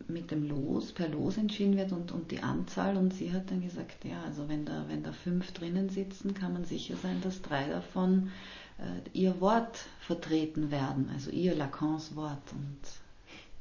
mit 0.08 0.32
dem 0.32 0.48
Los, 0.48 0.92
per 0.92 1.10
Los 1.10 1.38
entschieden 1.38 1.78
wird 1.78 1.92
und, 1.92 2.12
und 2.12 2.32
die 2.32 2.42
Anzahl. 2.42 2.98
Und 2.98 3.14
sie 3.14 3.32
hat 3.32 3.52
dann 3.52 3.62
gesagt, 3.62 4.04
ja, 4.06 4.22
also 4.24 4.48
wenn 4.50 4.66
da, 4.66 4.86
wenn 4.88 5.04
da 5.04 5.12
fünf 5.12 5.52
drinnen 5.52 5.90
sitzen, 5.90 6.34
kann 6.34 6.54
man 6.54 6.66
sicher 6.66 6.96
sein, 6.96 7.22
dass 7.22 7.42
drei 7.42 7.68
davon 7.68 8.32
äh, 8.78 9.18
ihr 9.18 9.40
Wort 9.42 9.86
vertreten 10.00 10.72
werden, 10.72 11.10
also 11.14 11.32
ihr 11.32 11.56
Lacans 11.56 12.16
Wort. 12.16 12.52
Und 12.52 12.80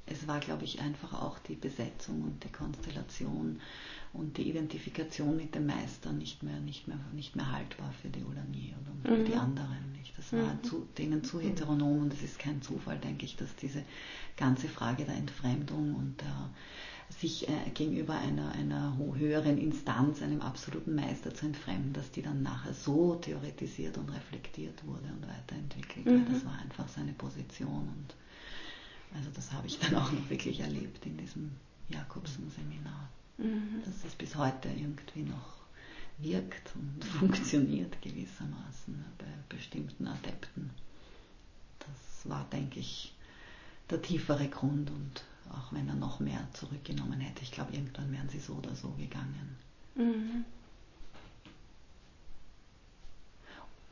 es 0.06 0.26
war, 0.26 0.40
glaube 0.40 0.64
ich, 0.64 0.80
einfach 0.80 1.12
auch 1.14 1.38
die 1.40 1.54
Besetzung 1.54 2.22
und 2.22 2.44
die 2.44 2.52
Konstellation 2.52 3.60
und 4.12 4.36
die 4.36 4.48
Identifikation 4.48 5.36
mit 5.36 5.54
dem 5.54 5.66
Meister 5.66 6.12
nicht 6.12 6.42
mehr, 6.42 6.58
nicht 6.60 6.88
mehr, 6.88 6.98
nicht 7.12 7.36
mehr 7.36 7.52
haltbar 7.52 7.92
für 8.02 8.08
die 8.08 8.24
Oulanier 8.24 8.74
oder 8.82 9.14
für 9.14 9.20
mhm. 9.20 9.24
die 9.24 9.34
anderen. 9.34 9.89
Nicht. 10.00 10.18
Das 10.18 10.32
war 10.32 10.54
mhm. 10.54 10.64
zu, 10.64 10.88
denen 10.98 11.24
zu 11.24 11.40
heteronom 11.40 12.00
und 12.00 12.12
es 12.12 12.22
ist 12.22 12.38
kein 12.38 12.62
Zufall, 12.62 12.98
denke 12.98 13.24
ich, 13.24 13.36
dass 13.36 13.54
diese 13.56 13.84
ganze 14.36 14.68
Frage 14.68 15.04
der 15.04 15.14
Entfremdung 15.14 15.94
und 15.94 16.20
der 16.20 16.50
sich 17.10 17.48
äh, 17.48 17.70
gegenüber 17.74 18.14
einer, 18.14 18.52
einer 18.52 18.96
höheren 19.16 19.58
Instanz, 19.58 20.22
einem 20.22 20.40
absoluten 20.40 20.94
Meister 20.94 21.34
zu 21.34 21.46
entfremden, 21.46 21.92
dass 21.92 22.10
die 22.12 22.22
dann 22.22 22.42
nachher 22.42 22.72
so 22.72 23.16
theoretisiert 23.16 23.98
und 23.98 24.08
reflektiert 24.10 24.86
wurde 24.86 25.06
und 25.06 25.26
weiterentwickelt. 25.28 26.06
Mhm. 26.06 26.32
Das 26.32 26.44
war 26.44 26.58
einfach 26.60 26.88
seine 26.88 27.12
Position 27.12 27.88
und 27.88 28.14
also 29.16 29.28
das 29.34 29.52
habe 29.52 29.66
ich 29.66 29.78
dann 29.80 29.96
auch 29.96 30.12
noch 30.12 30.30
wirklich 30.30 30.60
erlebt 30.60 31.04
in 31.04 31.16
diesem 31.16 31.50
Jakobsen-Seminar 31.88 33.10
mhm. 33.40 33.82
dass 33.84 34.04
es 34.04 34.14
bis 34.14 34.36
heute 34.36 34.68
irgendwie 34.68 35.22
noch 35.22 35.59
wirkt 36.22 36.74
und 36.74 37.04
funktioniert 37.18 38.00
gewissermaßen 38.02 39.04
bei 39.18 39.26
bestimmten 39.48 40.06
Adepten. 40.06 40.70
Das 41.78 42.30
war, 42.30 42.46
denke 42.52 42.80
ich, 42.80 43.14
der 43.90 44.02
tiefere 44.02 44.48
Grund 44.48 44.90
und 44.90 45.24
auch 45.52 45.72
wenn 45.72 45.88
er 45.88 45.94
noch 45.94 46.20
mehr 46.20 46.46
zurückgenommen 46.52 47.20
hätte, 47.20 47.42
ich 47.42 47.50
glaube, 47.50 47.72
irgendwann 47.72 48.12
wären 48.12 48.28
sie 48.28 48.38
so 48.38 48.54
oder 48.54 48.74
so 48.74 48.90
gegangen. 48.90 49.56
Mhm. 49.96 50.44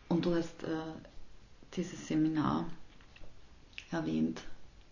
Und 0.08 0.24
du 0.24 0.34
hast 0.34 0.62
äh, 0.62 0.68
dieses 1.74 2.06
Seminar 2.06 2.66
erwähnt 3.90 4.42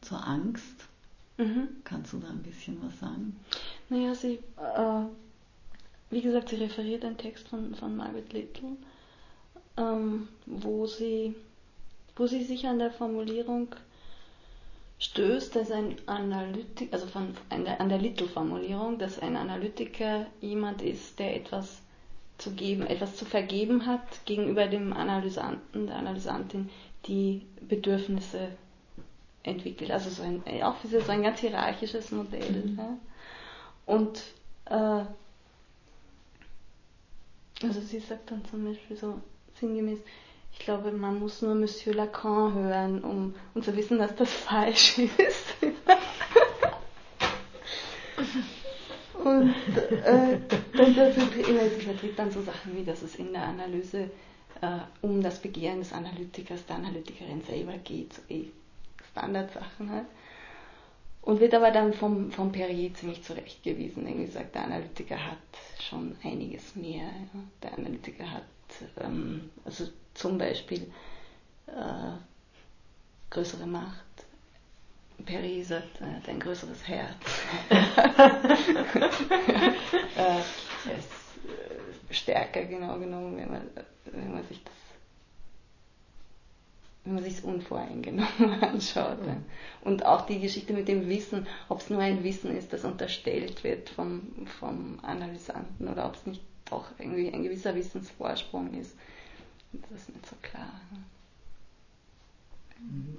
zur 0.01 0.25
Angst. 0.27 0.89
Mhm. 1.39 1.69
Kannst 1.85 2.13
du 2.13 2.19
da 2.19 2.29
ein 2.29 2.43
bisschen 2.43 2.79
was 2.83 2.99
sagen? 2.99 3.39
Naja, 3.89 4.15
sie, 4.15 4.41
äh, 4.57 5.07
wie 6.11 6.23
gesagt, 6.23 6.49
sie 6.49 6.57
referiert 6.57 7.05
einen 7.05 7.19
Text 7.19 7.49
von, 7.49 7.75
von 7.75 7.97
Margaret 7.97 8.33
Little, 8.33 8.77
ähm, 9.77 10.29
wo, 10.47 10.87
sie, 10.87 11.35
wo 12.15 12.27
sie 12.27 12.45
sich 12.45 12.67
an 12.67 12.79
der 12.79 12.91
Formulierung 12.91 13.75
stößt, 14.99 15.57
dass 15.57 15.71
ein 15.71 15.97
Analytiker, 16.07 16.95
also 16.95 17.07
von, 17.07 17.35
an 17.51 17.65
der, 17.65 17.81
an 17.81 17.89
der 17.89 17.99
Little-Formulierung, 17.99 18.99
dass 18.99 19.19
ein 19.19 19.37
Analytiker 19.37 20.27
jemand 20.41 20.81
ist, 20.83 21.19
der 21.19 21.37
etwas 21.37 21.83
zu 22.39 22.53
geben, 22.53 22.87
etwas 22.87 23.17
zu 23.17 23.25
vergeben 23.25 23.87
hat 23.87 24.25
gegenüber 24.25 24.67
dem 24.67 24.93
Analysanten, 24.93 25.87
der 25.87 25.97
Analysantin, 25.97 26.71
die 27.07 27.43
Bedürfnisse 27.61 28.49
entwickelt. 29.43 29.91
Also 29.91 30.11
so 30.11 30.23
ein, 30.23 30.43
auch 30.63 30.77
so 30.85 31.11
ein 31.11 31.23
ganz 31.23 31.41
hierarchisches 31.41 32.11
Modell. 32.11 32.51
Mhm. 32.51 32.79
Ja. 32.79 32.99
Und 33.87 34.23
äh, 34.67 35.05
also 37.63 37.81
sie 37.81 38.01
sagt 38.01 38.31
dann 38.31 38.45
zum 38.47 38.65
Beispiel 38.65 38.97
so 38.97 39.21
sinngemäß, 39.59 39.99
ich 40.53 40.59
glaube, 40.61 40.91
man 40.93 41.19
muss 41.19 41.43
nur 41.43 41.55
Monsieur 41.55 41.95
Lacan 41.95 42.55
hören, 42.55 43.05
um, 43.05 43.35
um 43.55 43.63
zu 43.63 43.77
wissen, 43.77 43.99
dass 43.99 44.15
das 44.17 44.33
falsch 44.33 44.99
ist. 44.99 45.55
Und 49.23 49.55
äh, 50.05 50.39
dann 50.77 50.95
das 50.95 51.15
vertritt 51.15 52.19
dann 52.19 52.31
so 52.31 52.43
Sachen 52.43 52.77
wie, 52.77 52.85
dass 52.85 53.03
es 53.03 53.17
in 53.17 53.33
der 53.33 53.43
Analyse 53.43 54.11
äh, 54.61 54.79
um 55.03 55.23
das 55.23 55.41
Begehren 55.41 55.81
des 55.81 55.93
Analytikers, 55.93 56.65
der 56.67 56.77
Analytikerin 56.77 57.43
selber 57.43 57.77
geht, 57.79 58.15
so 58.15 58.23
eh 58.29 58.47
Standardsachen 59.11 59.91
halt. 59.91 60.07
Und 61.27 61.41
wird 61.41 61.55
aber 61.55 61.73
dann 61.73 61.93
vom, 61.93 62.31
vom 62.31 62.53
Perrier 62.53 62.95
ziemlich 62.95 63.21
zurechtgewiesen. 63.25 64.07
Irgendwie 64.07 64.31
sagt, 64.31 64.55
der 64.55 64.63
Analytiker 64.63 65.17
hat 65.17 65.39
schon 65.81 66.17
einiges 66.23 66.77
mehr. 66.77 67.03
Ja. 67.03 67.41
Der 67.65 67.77
Analytiker 67.77 68.31
hat 68.31 68.45
ähm, 69.01 69.51
also 69.65 69.89
zum 70.15 70.39
Beispiel 70.39 70.89
äh, 71.67 72.13
größere 73.29 73.67
Macht. 73.67 74.05
Perrier 75.25 75.65
sagt, 75.65 76.01
er 76.01 76.15
hat 76.15 76.29
ein 76.29 76.39
größeres 76.39 76.87
Herz. 76.87 77.17
äh, 77.71 77.83
er 80.17 80.39
ist 80.39 81.11
äh, 82.09 82.15
stärker 82.15 82.67
genau 82.67 83.01
genommen, 83.01 83.37
wenn 83.37 83.51
man, 83.51 83.69
wenn 84.05 84.33
man 84.33 84.47
sich 84.47 84.63
das 84.63 84.86
wenn 87.07 87.15
man 87.15 87.25
sich 87.25 87.35
es 87.39 87.45
unvoreingenommen 87.45 88.53
anschaut. 88.63 89.25
Mhm. 89.25 89.45
Und 89.83 90.05
auch 90.05 90.27
die 90.27 90.41
Geschichte 90.41 90.73
mit 90.73 90.89
dem 90.89 91.09
Wissen, 91.09 91.47
ob 91.69 91.81
es 91.81 91.89
nur 91.89 92.01
ein 92.01 92.25
Wissen 92.25 92.55
ist, 92.57 92.73
das 92.73 92.85
unterstellt 92.85 93.63
wird 93.63 93.89
vom, 93.91 94.47
vom 94.59 94.99
Analysanten 95.03 95.89
oder 95.89 96.07
ob 96.07 96.17
es 96.17 96.27
nicht 96.27 96.43
doch 96.69 96.87
irgendwie 96.99 97.33
ein 97.33 97.45
gewisser 97.45 97.77
Wissensvorsprung 97.77 98.75
ist, 98.75 98.97
das 99.73 100.01
ist 100.01 100.09
nicht 100.09 100.27
so 100.27 100.35
klar. 100.43 100.81
Mhm. 102.81 103.19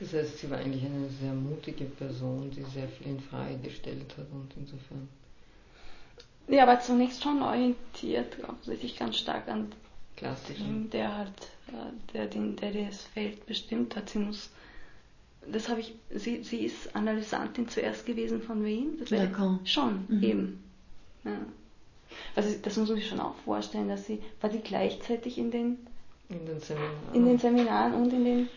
Das 0.00 0.12
heißt, 0.12 0.38
sie 0.38 0.50
war 0.50 0.58
eigentlich 0.58 0.84
eine 0.84 1.08
sehr 1.08 1.32
mutige 1.32 1.84
Person, 1.86 2.50
die 2.50 2.62
sehr 2.64 2.88
viel 2.88 3.06
in 3.06 3.20
Frage 3.20 3.56
gestellt 3.58 4.14
hat 4.18 4.26
und 4.32 4.52
insofern 4.56 5.08
ja, 6.48 6.62
aber 6.64 6.80
zunächst 6.80 7.22
schon 7.22 7.42
orientiert, 7.42 8.36
offensichtlich 8.48 8.98
ganz 8.98 9.16
stark 9.16 9.48
an 9.48 9.72
Klassischen. 10.16 10.90
Der 10.90 11.16
halt, 11.16 11.50
äh, 11.68 12.12
der, 12.12 12.26
den, 12.26 12.56
der 12.56 12.72
das 12.72 13.02
Feld 13.02 13.46
bestimmt 13.46 13.96
hat. 13.96 14.10
Sie 14.10 14.18
muss, 14.18 14.50
das 15.50 15.68
habe 15.68 15.80
ich, 15.80 15.94
sie, 16.10 16.42
sie 16.42 16.64
ist 16.64 16.94
Analysantin 16.94 17.68
zuerst 17.68 18.06
gewesen 18.06 18.42
von 18.42 18.64
wem? 18.64 18.98
Das 18.98 19.10
Lacan. 19.10 19.60
Schon, 19.64 20.04
mhm. 20.08 20.22
eben. 20.22 20.64
Ja. 21.24 21.38
Also 22.36 22.54
das 22.62 22.76
muss 22.76 22.88
man 22.88 22.98
sich 22.98 23.08
schon 23.08 23.20
auch 23.20 23.34
vorstellen, 23.44 23.88
dass 23.88 24.06
sie, 24.06 24.22
war 24.40 24.50
die 24.50 24.60
gleichzeitig 24.60 25.38
in 25.38 25.50
den, 25.50 25.78
in 26.28 26.46
den 26.46 26.60
Seminaren, 26.60 27.14
in 27.14 27.24
den 27.26 27.38
Seminaren 27.38 27.94
und 27.94 28.12
in 28.12 28.24
den 28.24 28.48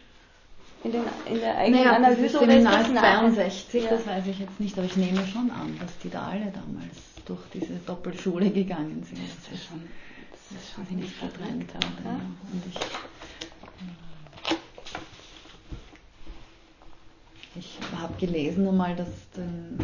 in, 0.88 0.94
den, 0.94 1.04
in 1.26 1.40
der 1.40 1.58
eigenen 1.58 1.84
naja, 1.84 1.96
Analyse 1.98 2.40
oder 2.40 2.58
ist 2.58 2.66
das 2.66 2.88
62, 2.88 3.84
ja. 3.84 3.90
das 3.90 4.08
weiß 4.08 4.28
ich 4.28 4.40
jetzt 4.40 4.60
nicht, 4.60 4.78
aber 4.78 4.88
ich 4.88 4.96
nehme 4.96 5.26
schon 5.28 5.52
an, 5.52 5.78
dass 5.80 5.98
die 6.00 6.10
da 6.10 6.28
alle 6.28 6.52
damals 6.52 6.98
durch 7.26 7.42
diese 7.54 7.76
Doppelschule 7.86 8.50
gegangen 8.50 9.04
sind. 9.04 9.20
Das 9.20 9.54
ist 9.54 9.66
schon, 9.66 9.84
das 10.32 10.64
ist 10.64 10.74
schon 10.74 10.98
nicht 10.98 11.14
verdrängt. 11.14 11.70
Ja. 11.74 12.12
Und 12.54 12.64
ich, 12.70 12.80
ich 17.56 17.80
habe 18.00 18.14
gelesen 18.20 18.68
einmal, 18.68 18.96
dass 18.96 19.10
den 19.36 19.78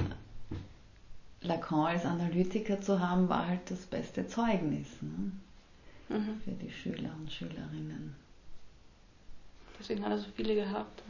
Lacan 1.42 1.88
als 1.88 2.06
Analytiker 2.06 2.80
zu 2.80 3.02
haben, 3.02 3.28
war 3.28 3.48
halt 3.48 3.70
das 3.70 3.80
beste 3.80 4.26
Zeugnis 4.28 4.88
ne? 5.02 5.32
mhm. 6.18 6.42
für 6.46 6.52
die 6.52 6.72
Schüler 6.72 7.10
und 7.20 7.30
Schülerinnen. 7.30 8.23
Deswegen 9.80 10.04
hat 10.04 10.12
er 10.12 10.18
so 10.20 10.30
viele 10.36 10.56
gehabt. 10.56 11.04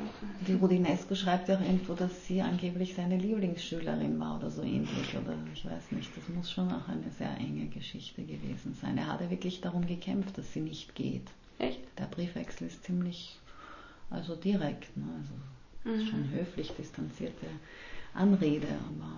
Die 0.47 0.54
Rudinesco 0.54 1.13
schreibt 1.15 1.47
ja 1.47 1.58
auch 1.58 1.62
irgendwo, 1.62 1.93
dass 1.93 2.26
sie 2.26 2.41
angeblich 2.41 2.95
seine 2.95 3.17
Lieblingsschülerin 3.17 4.19
war 4.19 4.38
oder 4.39 4.49
so 4.49 4.63
ähnlich. 4.63 5.15
Oder 5.15 5.36
ich 5.54 5.65
weiß 5.65 5.91
nicht, 5.91 6.15
das 6.15 6.28
muss 6.30 6.52
schon 6.52 6.71
auch 6.71 6.88
eine 6.88 7.12
sehr 7.12 7.36
enge 7.38 7.67
Geschichte 7.67 8.23
gewesen 8.23 8.73
sein. 8.73 8.97
Er 8.97 9.08
hat 9.08 9.21
ja 9.21 9.30
wirklich 9.30 9.62
darum 9.62 9.86
gekämpft, 9.86 10.38
dass 10.38 10.54
sie 10.54 10.62
nicht 10.62 10.95
geht. 10.95 11.30
Echt? 11.60 11.82
Der 11.99 12.06
Briefwechsel 12.06 12.67
ist 12.67 12.84
ziemlich, 12.84 13.38
also 14.10 14.36
direkt, 14.36 14.95
ne? 14.97 15.04
also 15.19 15.95
mhm. 16.04 16.10
schon 16.10 16.30
höflich 16.32 16.71
distanzierte 16.71 17.45
Anrede, 18.13 18.67
aber 18.88 19.12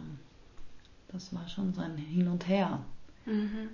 das 1.07 1.33
war 1.33 1.47
schon 1.47 1.73
so 1.73 1.81
ein 1.81 1.95
Hin 1.95 2.27
und 2.27 2.47
Her. 2.47 2.83
Mhm. 3.25 3.69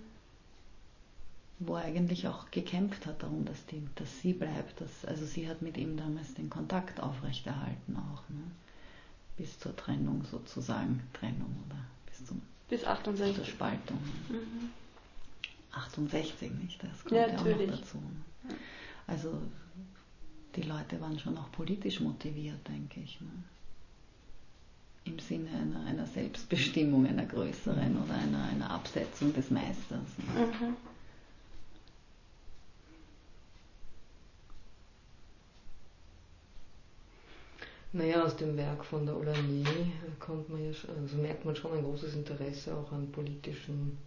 Wo 1.64 1.76
er 1.76 1.86
eigentlich 1.86 2.28
auch 2.28 2.50
gekämpft 2.50 3.06
hat 3.06 3.22
darum, 3.22 3.46
dass, 3.46 3.66
die, 3.68 3.88
dass 3.96 4.20
sie 4.22 4.34
bleibt. 4.34 4.82
Dass, 4.82 5.06
also 5.06 5.26
sie 5.26 5.48
hat 5.48 5.62
mit 5.62 5.78
ihm 5.78 5.96
damals 5.96 6.34
den 6.34 6.50
Kontakt 6.50 7.00
aufrechterhalten 7.00 7.96
auch. 7.96 8.28
Ne? 8.30 8.44
Bis 9.38 9.60
zur 9.60 9.76
Trennung 9.76 10.24
sozusagen. 10.24 11.02
Trennung 11.14 11.56
oder 11.68 11.78
bis 12.08 12.26
zum 12.26 12.42
bis 12.68 12.86
68. 12.86 13.36
Zur 13.36 13.46
Spaltung. 13.46 13.98
Mhm. 14.30 14.70
68, 15.74 16.52
nicht? 16.64 16.82
Das 16.84 17.04
kommt 17.04 17.12
ja, 17.12 17.28
ja 17.28 17.38
auch 17.38 17.46
noch 17.46 17.78
dazu. 17.78 17.98
Ne? 17.98 18.56
Also 19.08 19.38
die 20.56 20.64
Leute 20.64 21.00
waren 21.00 21.20
schon 21.20 21.38
auch 21.38 21.52
politisch 21.52 22.00
motiviert, 22.00 22.68
denke 22.68 23.02
ich. 23.02 23.22
Ne? 23.22 23.30
Im 25.04 25.20
Sinne 25.20 25.50
einer, 25.50 25.86
einer, 25.86 26.06
Selbstbestimmung, 26.06 27.06
einer 27.06 27.26
größeren 27.26 28.04
oder 28.04 28.14
einer, 28.14 28.44
einer 28.46 28.70
Absetzung 28.70 29.34
des 29.34 29.50
Meisters. 29.52 30.18
Ne? 30.18 30.46
Mhm. 30.46 30.91
Naja, 37.94 38.24
aus 38.24 38.38
dem 38.38 38.56
Werk 38.56 38.86
von 38.86 39.06
der 39.06 39.18
Oulanier 39.18 39.66
kommt 40.20 40.48
man 40.50 40.64
ja 40.64 40.72
also 41.02 41.18
merkt 41.18 41.44
man 41.44 41.56
schon 41.58 41.74
ein 41.74 41.84
großes 41.84 42.16
Interesse 42.16 42.74
auch 42.74 42.90
an 42.94 43.12
politischen 43.12 43.98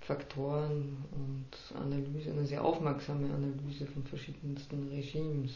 Faktoren 0.00 0.96
und 1.12 1.78
Analyse, 1.78 2.30
eine 2.30 2.46
sehr 2.46 2.64
aufmerksame 2.64 3.26
Analyse 3.26 3.86
von 3.86 4.04
verschiedensten 4.04 4.88
Regimes. 4.88 5.52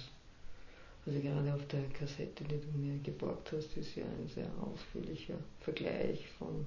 Also 1.07 1.21
gerade 1.21 1.55
auf 1.55 1.67
der 1.69 1.85
Kassette, 1.99 2.45
die 2.45 2.61
du 2.61 2.79
mir 2.79 2.99
geborgt 3.03 3.53
hast, 3.53 3.75
ist 3.79 3.97
ja 3.97 4.05
ein 4.05 4.29
sehr 4.29 4.51
ausführlicher 4.61 5.39
Vergleich 5.61 6.29
von 6.39 6.67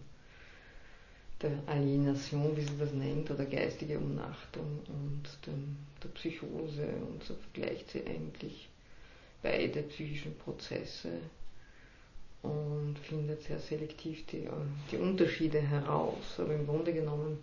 der 1.44 1.60
Alienation, 1.68 2.58
wie 2.58 2.62
sie 2.62 2.78
das 2.80 2.92
nennt, 2.92 3.30
oder 3.30 3.46
geistige 3.46 4.00
Umnachtung 4.00 4.80
und 4.88 5.24
dem, 5.46 5.78
der 6.04 6.10
Psychose 6.10 6.88
und 7.08 7.24
so 7.24 7.36
vergleicht 7.36 7.92
sie 7.92 8.04
eigentlich 8.06 8.71
beide 9.42 9.84
psychischen 9.84 10.38
Prozesse 10.38 11.10
und 12.44 12.96
findet 13.04 13.44
sehr 13.44 13.60
selektiv 13.60 14.26
die, 14.28 14.48
die 14.92 14.98
Unterschiede 14.98 15.60
heraus. 15.60 16.40
Aber 16.40 16.54
im 16.54 16.66
Grunde 16.66 16.94
genommen 16.94 17.38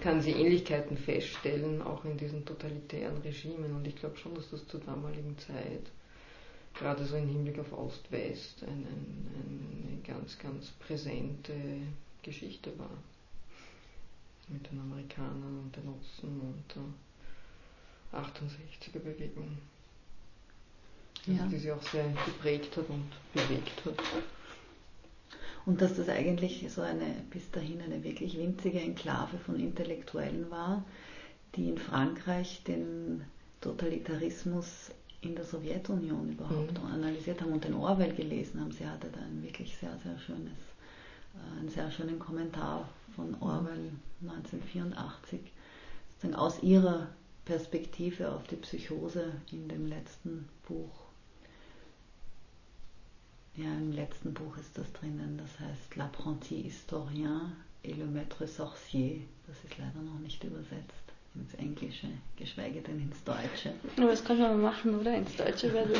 kann 0.00 0.20
sie 0.20 0.32
Ähnlichkeiten 0.32 0.96
feststellen, 0.96 1.82
auch 1.82 2.04
in 2.04 2.16
diesen 2.16 2.44
totalitären 2.44 3.18
Regimen. 3.22 3.74
Und 3.74 3.86
ich 3.86 3.96
glaube 3.96 4.16
schon, 4.16 4.34
dass 4.34 4.50
das 4.50 4.66
zur 4.66 4.80
damaligen 4.80 5.36
Zeit, 5.38 5.82
gerade 6.74 7.04
so 7.04 7.16
im 7.16 7.28
Hinblick 7.28 7.58
auf 7.58 7.72
Ost-West, 7.72 8.62
ein, 8.64 8.86
ein, 8.86 9.88
eine 9.88 10.02
ganz, 10.02 10.38
ganz 10.38 10.70
präsente 10.80 11.54
Geschichte 12.22 12.76
war. 12.78 12.90
Mit 14.48 14.70
den 14.70 14.80
Amerikanern 14.80 15.60
und 15.64 15.76
den 15.76 15.86
Russen 15.88 16.40
und 16.40 16.64
der 16.74 18.18
68er 18.20 18.98
Bewegung 18.98 19.58
ja. 21.36 21.46
die 21.46 21.58
sie 21.58 21.72
auch 21.72 21.82
sehr 21.82 22.08
geprägt 22.24 22.76
hat 22.76 22.88
und 22.88 23.10
bewegt 23.32 23.84
hat. 23.84 23.94
Und 25.66 25.82
dass 25.82 25.96
das 25.96 26.08
eigentlich 26.08 26.64
so 26.70 26.80
eine 26.80 27.14
bis 27.30 27.50
dahin 27.50 27.82
eine 27.82 28.02
wirklich 28.02 28.38
winzige 28.38 28.80
Enklave 28.80 29.36
von 29.38 29.60
Intellektuellen 29.60 30.50
war, 30.50 30.84
die 31.54 31.68
in 31.68 31.78
Frankreich 31.78 32.62
den 32.64 33.22
Totalitarismus 33.60 34.90
in 35.20 35.34
der 35.34 35.44
Sowjetunion 35.44 36.30
überhaupt 36.30 36.78
mhm. 36.78 36.90
analysiert 36.90 37.42
haben 37.42 37.52
und 37.52 37.64
den 37.64 37.74
Orwell 37.74 38.14
gelesen 38.14 38.60
haben. 38.60 38.72
Sie 38.72 38.86
hatte 38.86 39.08
da 39.12 39.20
ein 39.20 39.42
wirklich 39.42 39.76
sehr, 39.76 39.98
sehr 40.02 40.18
schönes, 40.18 40.52
äh, 41.34 41.60
einen 41.60 41.68
sehr 41.68 41.90
schönen 41.90 42.18
Kommentar 42.18 42.88
von 43.16 43.34
Orwell 43.40 43.90
1984, 44.22 45.40
sozusagen 46.12 46.34
aus 46.34 46.62
ihrer 46.62 47.08
Perspektive 47.44 48.30
auf 48.32 48.46
die 48.46 48.56
Psychose 48.56 49.32
in 49.50 49.68
dem 49.68 49.86
letzten 49.86 50.48
Buch 50.68 51.07
ja, 53.58 53.72
im 53.74 53.92
letzten 53.92 54.32
Buch 54.32 54.56
ist 54.56 54.78
das 54.78 54.92
drinnen, 54.92 55.38
das 55.38 55.58
heißt 55.58 55.96
L'apprenti 55.96 56.62
historien 56.62 57.52
et 57.82 57.96
le 57.96 58.06
maître 58.06 58.46
sorcier. 58.46 59.22
Das 59.46 59.56
ist 59.64 59.76
leider 59.78 60.00
noch 60.00 60.18
nicht 60.20 60.44
übersetzt 60.44 61.08
ins 61.34 61.54
Englische, 61.54 62.06
geschweige 62.36 62.80
denn 62.80 63.00
ins 63.00 63.22
Deutsche. 63.24 63.74
Aber 63.96 64.06
das 64.08 64.24
können 64.24 64.38
wir 64.40 64.48
mal 64.48 64.56
machen, 64.56 64.98
oder? 64.98 65.14
Ins 65.16 65.34
Deutsche 65.36 65.72
wäre 65.72 65.88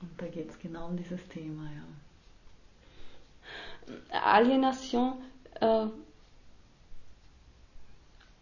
Und 0.00 0.10
da 0.18 0.26
geht 0.26 0.50
es 0.50 0.58
genau 0.58 0.86
um 0.88 0.96
dieses 0.96 1.26
Thema, 1.28 1.64
ja. 1.64 1.82
Alienation 4.22 5.14
äh, 5.60 5.86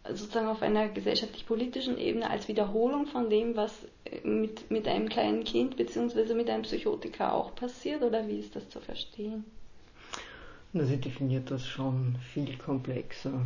sozusagen 0.09 0.47
auf 0.47 0.61
einer 0.61 0.87
gesellschaftlich-politischen 0.89 1.97
Ebene 1.97 2.29
als 2.29 2.47
Wiederholung 2.47 3.05
von 3.07 3.29
dem, 3.29 3.55
was 3.55 3.73
mit, 4.23 4.69
mit 4.71 4.87
einem 4.87 5.09
kleinen 5.09 5.43
Kind 5.43 5.77
bzw. 5.77 6.33
mit 6.33 6.49
einem 6.49 6.63
Psychotiker 6.63 7.33
auch 7.33 7.55
passiert 7.55 8.01
oder 8.03 8.27
wie 8.27 8.39
ist 8.39 8.55
das 8.55 8.69
zu 8.69 8.79
verstehen? 8.79 9.45
Na, 10.73 10.85
sie 10.85 10.97
definiert 10.97 11.49
das 11.49 11.65
schon 11.65 12.15
viel 12.33 12.57
komplexer. 12.57 13.41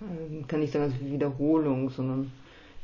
Äh, 0.00 0.44
kann 0.46 0.60
nicht 0.60 0.72
sagen 0.72 0.92
als 0.92 1.00
Wiederholung, 1.00 1.90
sondern 1.90 2.30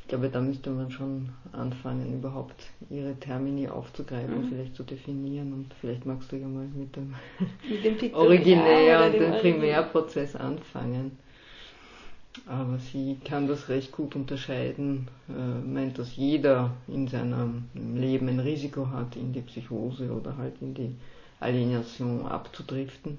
ich 0.03 0.09
glaube, 0.09 0.29
da 0.29 0.41
müsste 0.41 0.71
man 0.71 0.91
schon 0.91 1.29
anfangen, 1.53 2.13
überhaupt 2.13 2.65
ihre 2.91 3.15
Termini 3.15 3.69
aufzugreifen, 3.69 4.43
mhm. 4.43 4.49
vielleicht 4.49 4.75
zu 4.75 4.83
definieren 4.83 5.53
und 5.53 5.75
vielleicht 5.81 6.05
magst 6.07 6.33
du 6.33 6.37
ja 6.37 6.49
mal 6.49 6.67
mit 6.75 6.97
dem, 6.97 7.15
mit 7.69 7.85
dem 7.85 8.15
Originär 8.15 9.07
und 9.07 9.13
dem 9.15 9.33
Primärprozess 9.41 10.35
anfangen. 10.35 11.19
Aber 12.47 12.79
sie 12.79 13.19
kann 13.25 13.47
das 13.47 13.69
recht 13.69 13.93
gut 13.93 14.17
unterscheiden, 14.17 15.09
äh, 15.29 15.33
meint, 15.33 15.99
dass 15.99 16.17
jeder 16.17 16.71
in 16.89 17.07
seinem 17.07 17.65
Leben 17.75 18.29
ein 18.29 18.41
Risiko 18.41 18.89
hat, 18.91 19.17
in 19.17 19.33
die 19.33 19.43
Psychose 19.43 20.11
oder 20.11 20.37
halt 20.39 20.55
in 20.63 20.73
die 20.75 20.95
Alienation 21.41 22.27
abzudriften. 22.27 23.19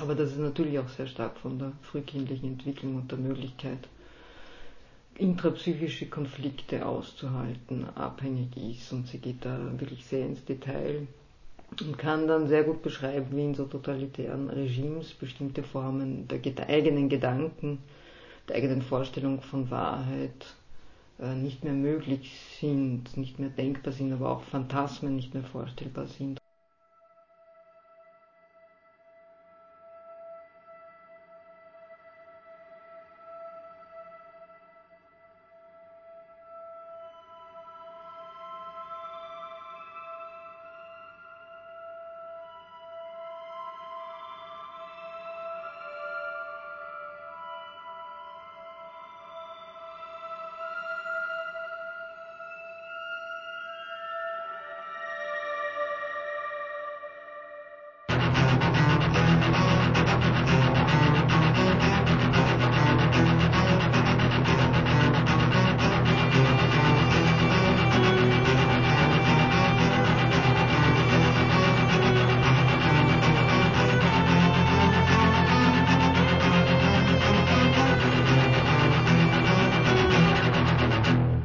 Aber 0.00 0.14
dass 0.14 0.32
es 0.32 0.38
natürlich 0.38 0.78
auch 0.78 0.88
sehr 0.88 1.06
stark 1.06 1.38
von 1.38 1.58
der 1.58 1.72
frühkindlichen 1.82 2.52
Entwicklung 2.52 2.96
und 2.96 3.10
der 3.10 3.18
Möglichkeit, 3.18 3.88
intrapsychische 5.16 6.06
Konflikte 6.06 6.84
auszuhalten, 6.84 7.86
abhängig 7.94 8.56
ist. 8.56 8.92
Und 8.92 9.06
sie 9.08 9.18
geht 9.18 9.44
da 9.44 9.58
wirklich 9.78 10.04
sehr 10.04 10.26
ins 10.26 10.44
Detail 10.44 11.06
und 11.80 11.98
kann 11.98 12.26
dann 12.28 12.48
sehr 12.48 12.64
gut 12.64 12.82
beschreiben, 12.82 13.36
wie 13.36 13.44
in 13.44 13.54
so 13.54 13.64
totalitären 13.64 14.50
Regimes 14.50 15.12
bestimmte 15.14 15.62
Formen 15.62 16.28
der 16.28 16.68
eigenen 16.68 17.08
Gedanken, 17.08 17.78
der 18.48 18.56
eigenen 18.56 18.82
Vorstellung 18.82 19.40
von 19.42 19.70
Wahrheit 19.70 20.54
äh, 21.18 21.34
nicht 21.34 21.64
mehr 21.64 21.72
möglich 21.72 22.38
sind, 22.60 23.16
nicht 23.16 23.38
mehr 23.38 23.50
denkbar 23.50 23.92
sind, 23.92 24.12
aber 24.12 24.30
auch 24.30 24.42
Phantasmen 24.42 25.16
nicht 25.16 25.34
mehr 25.34 25.44
vorstellbar 25.44 26.06
sind. 26.06 26.38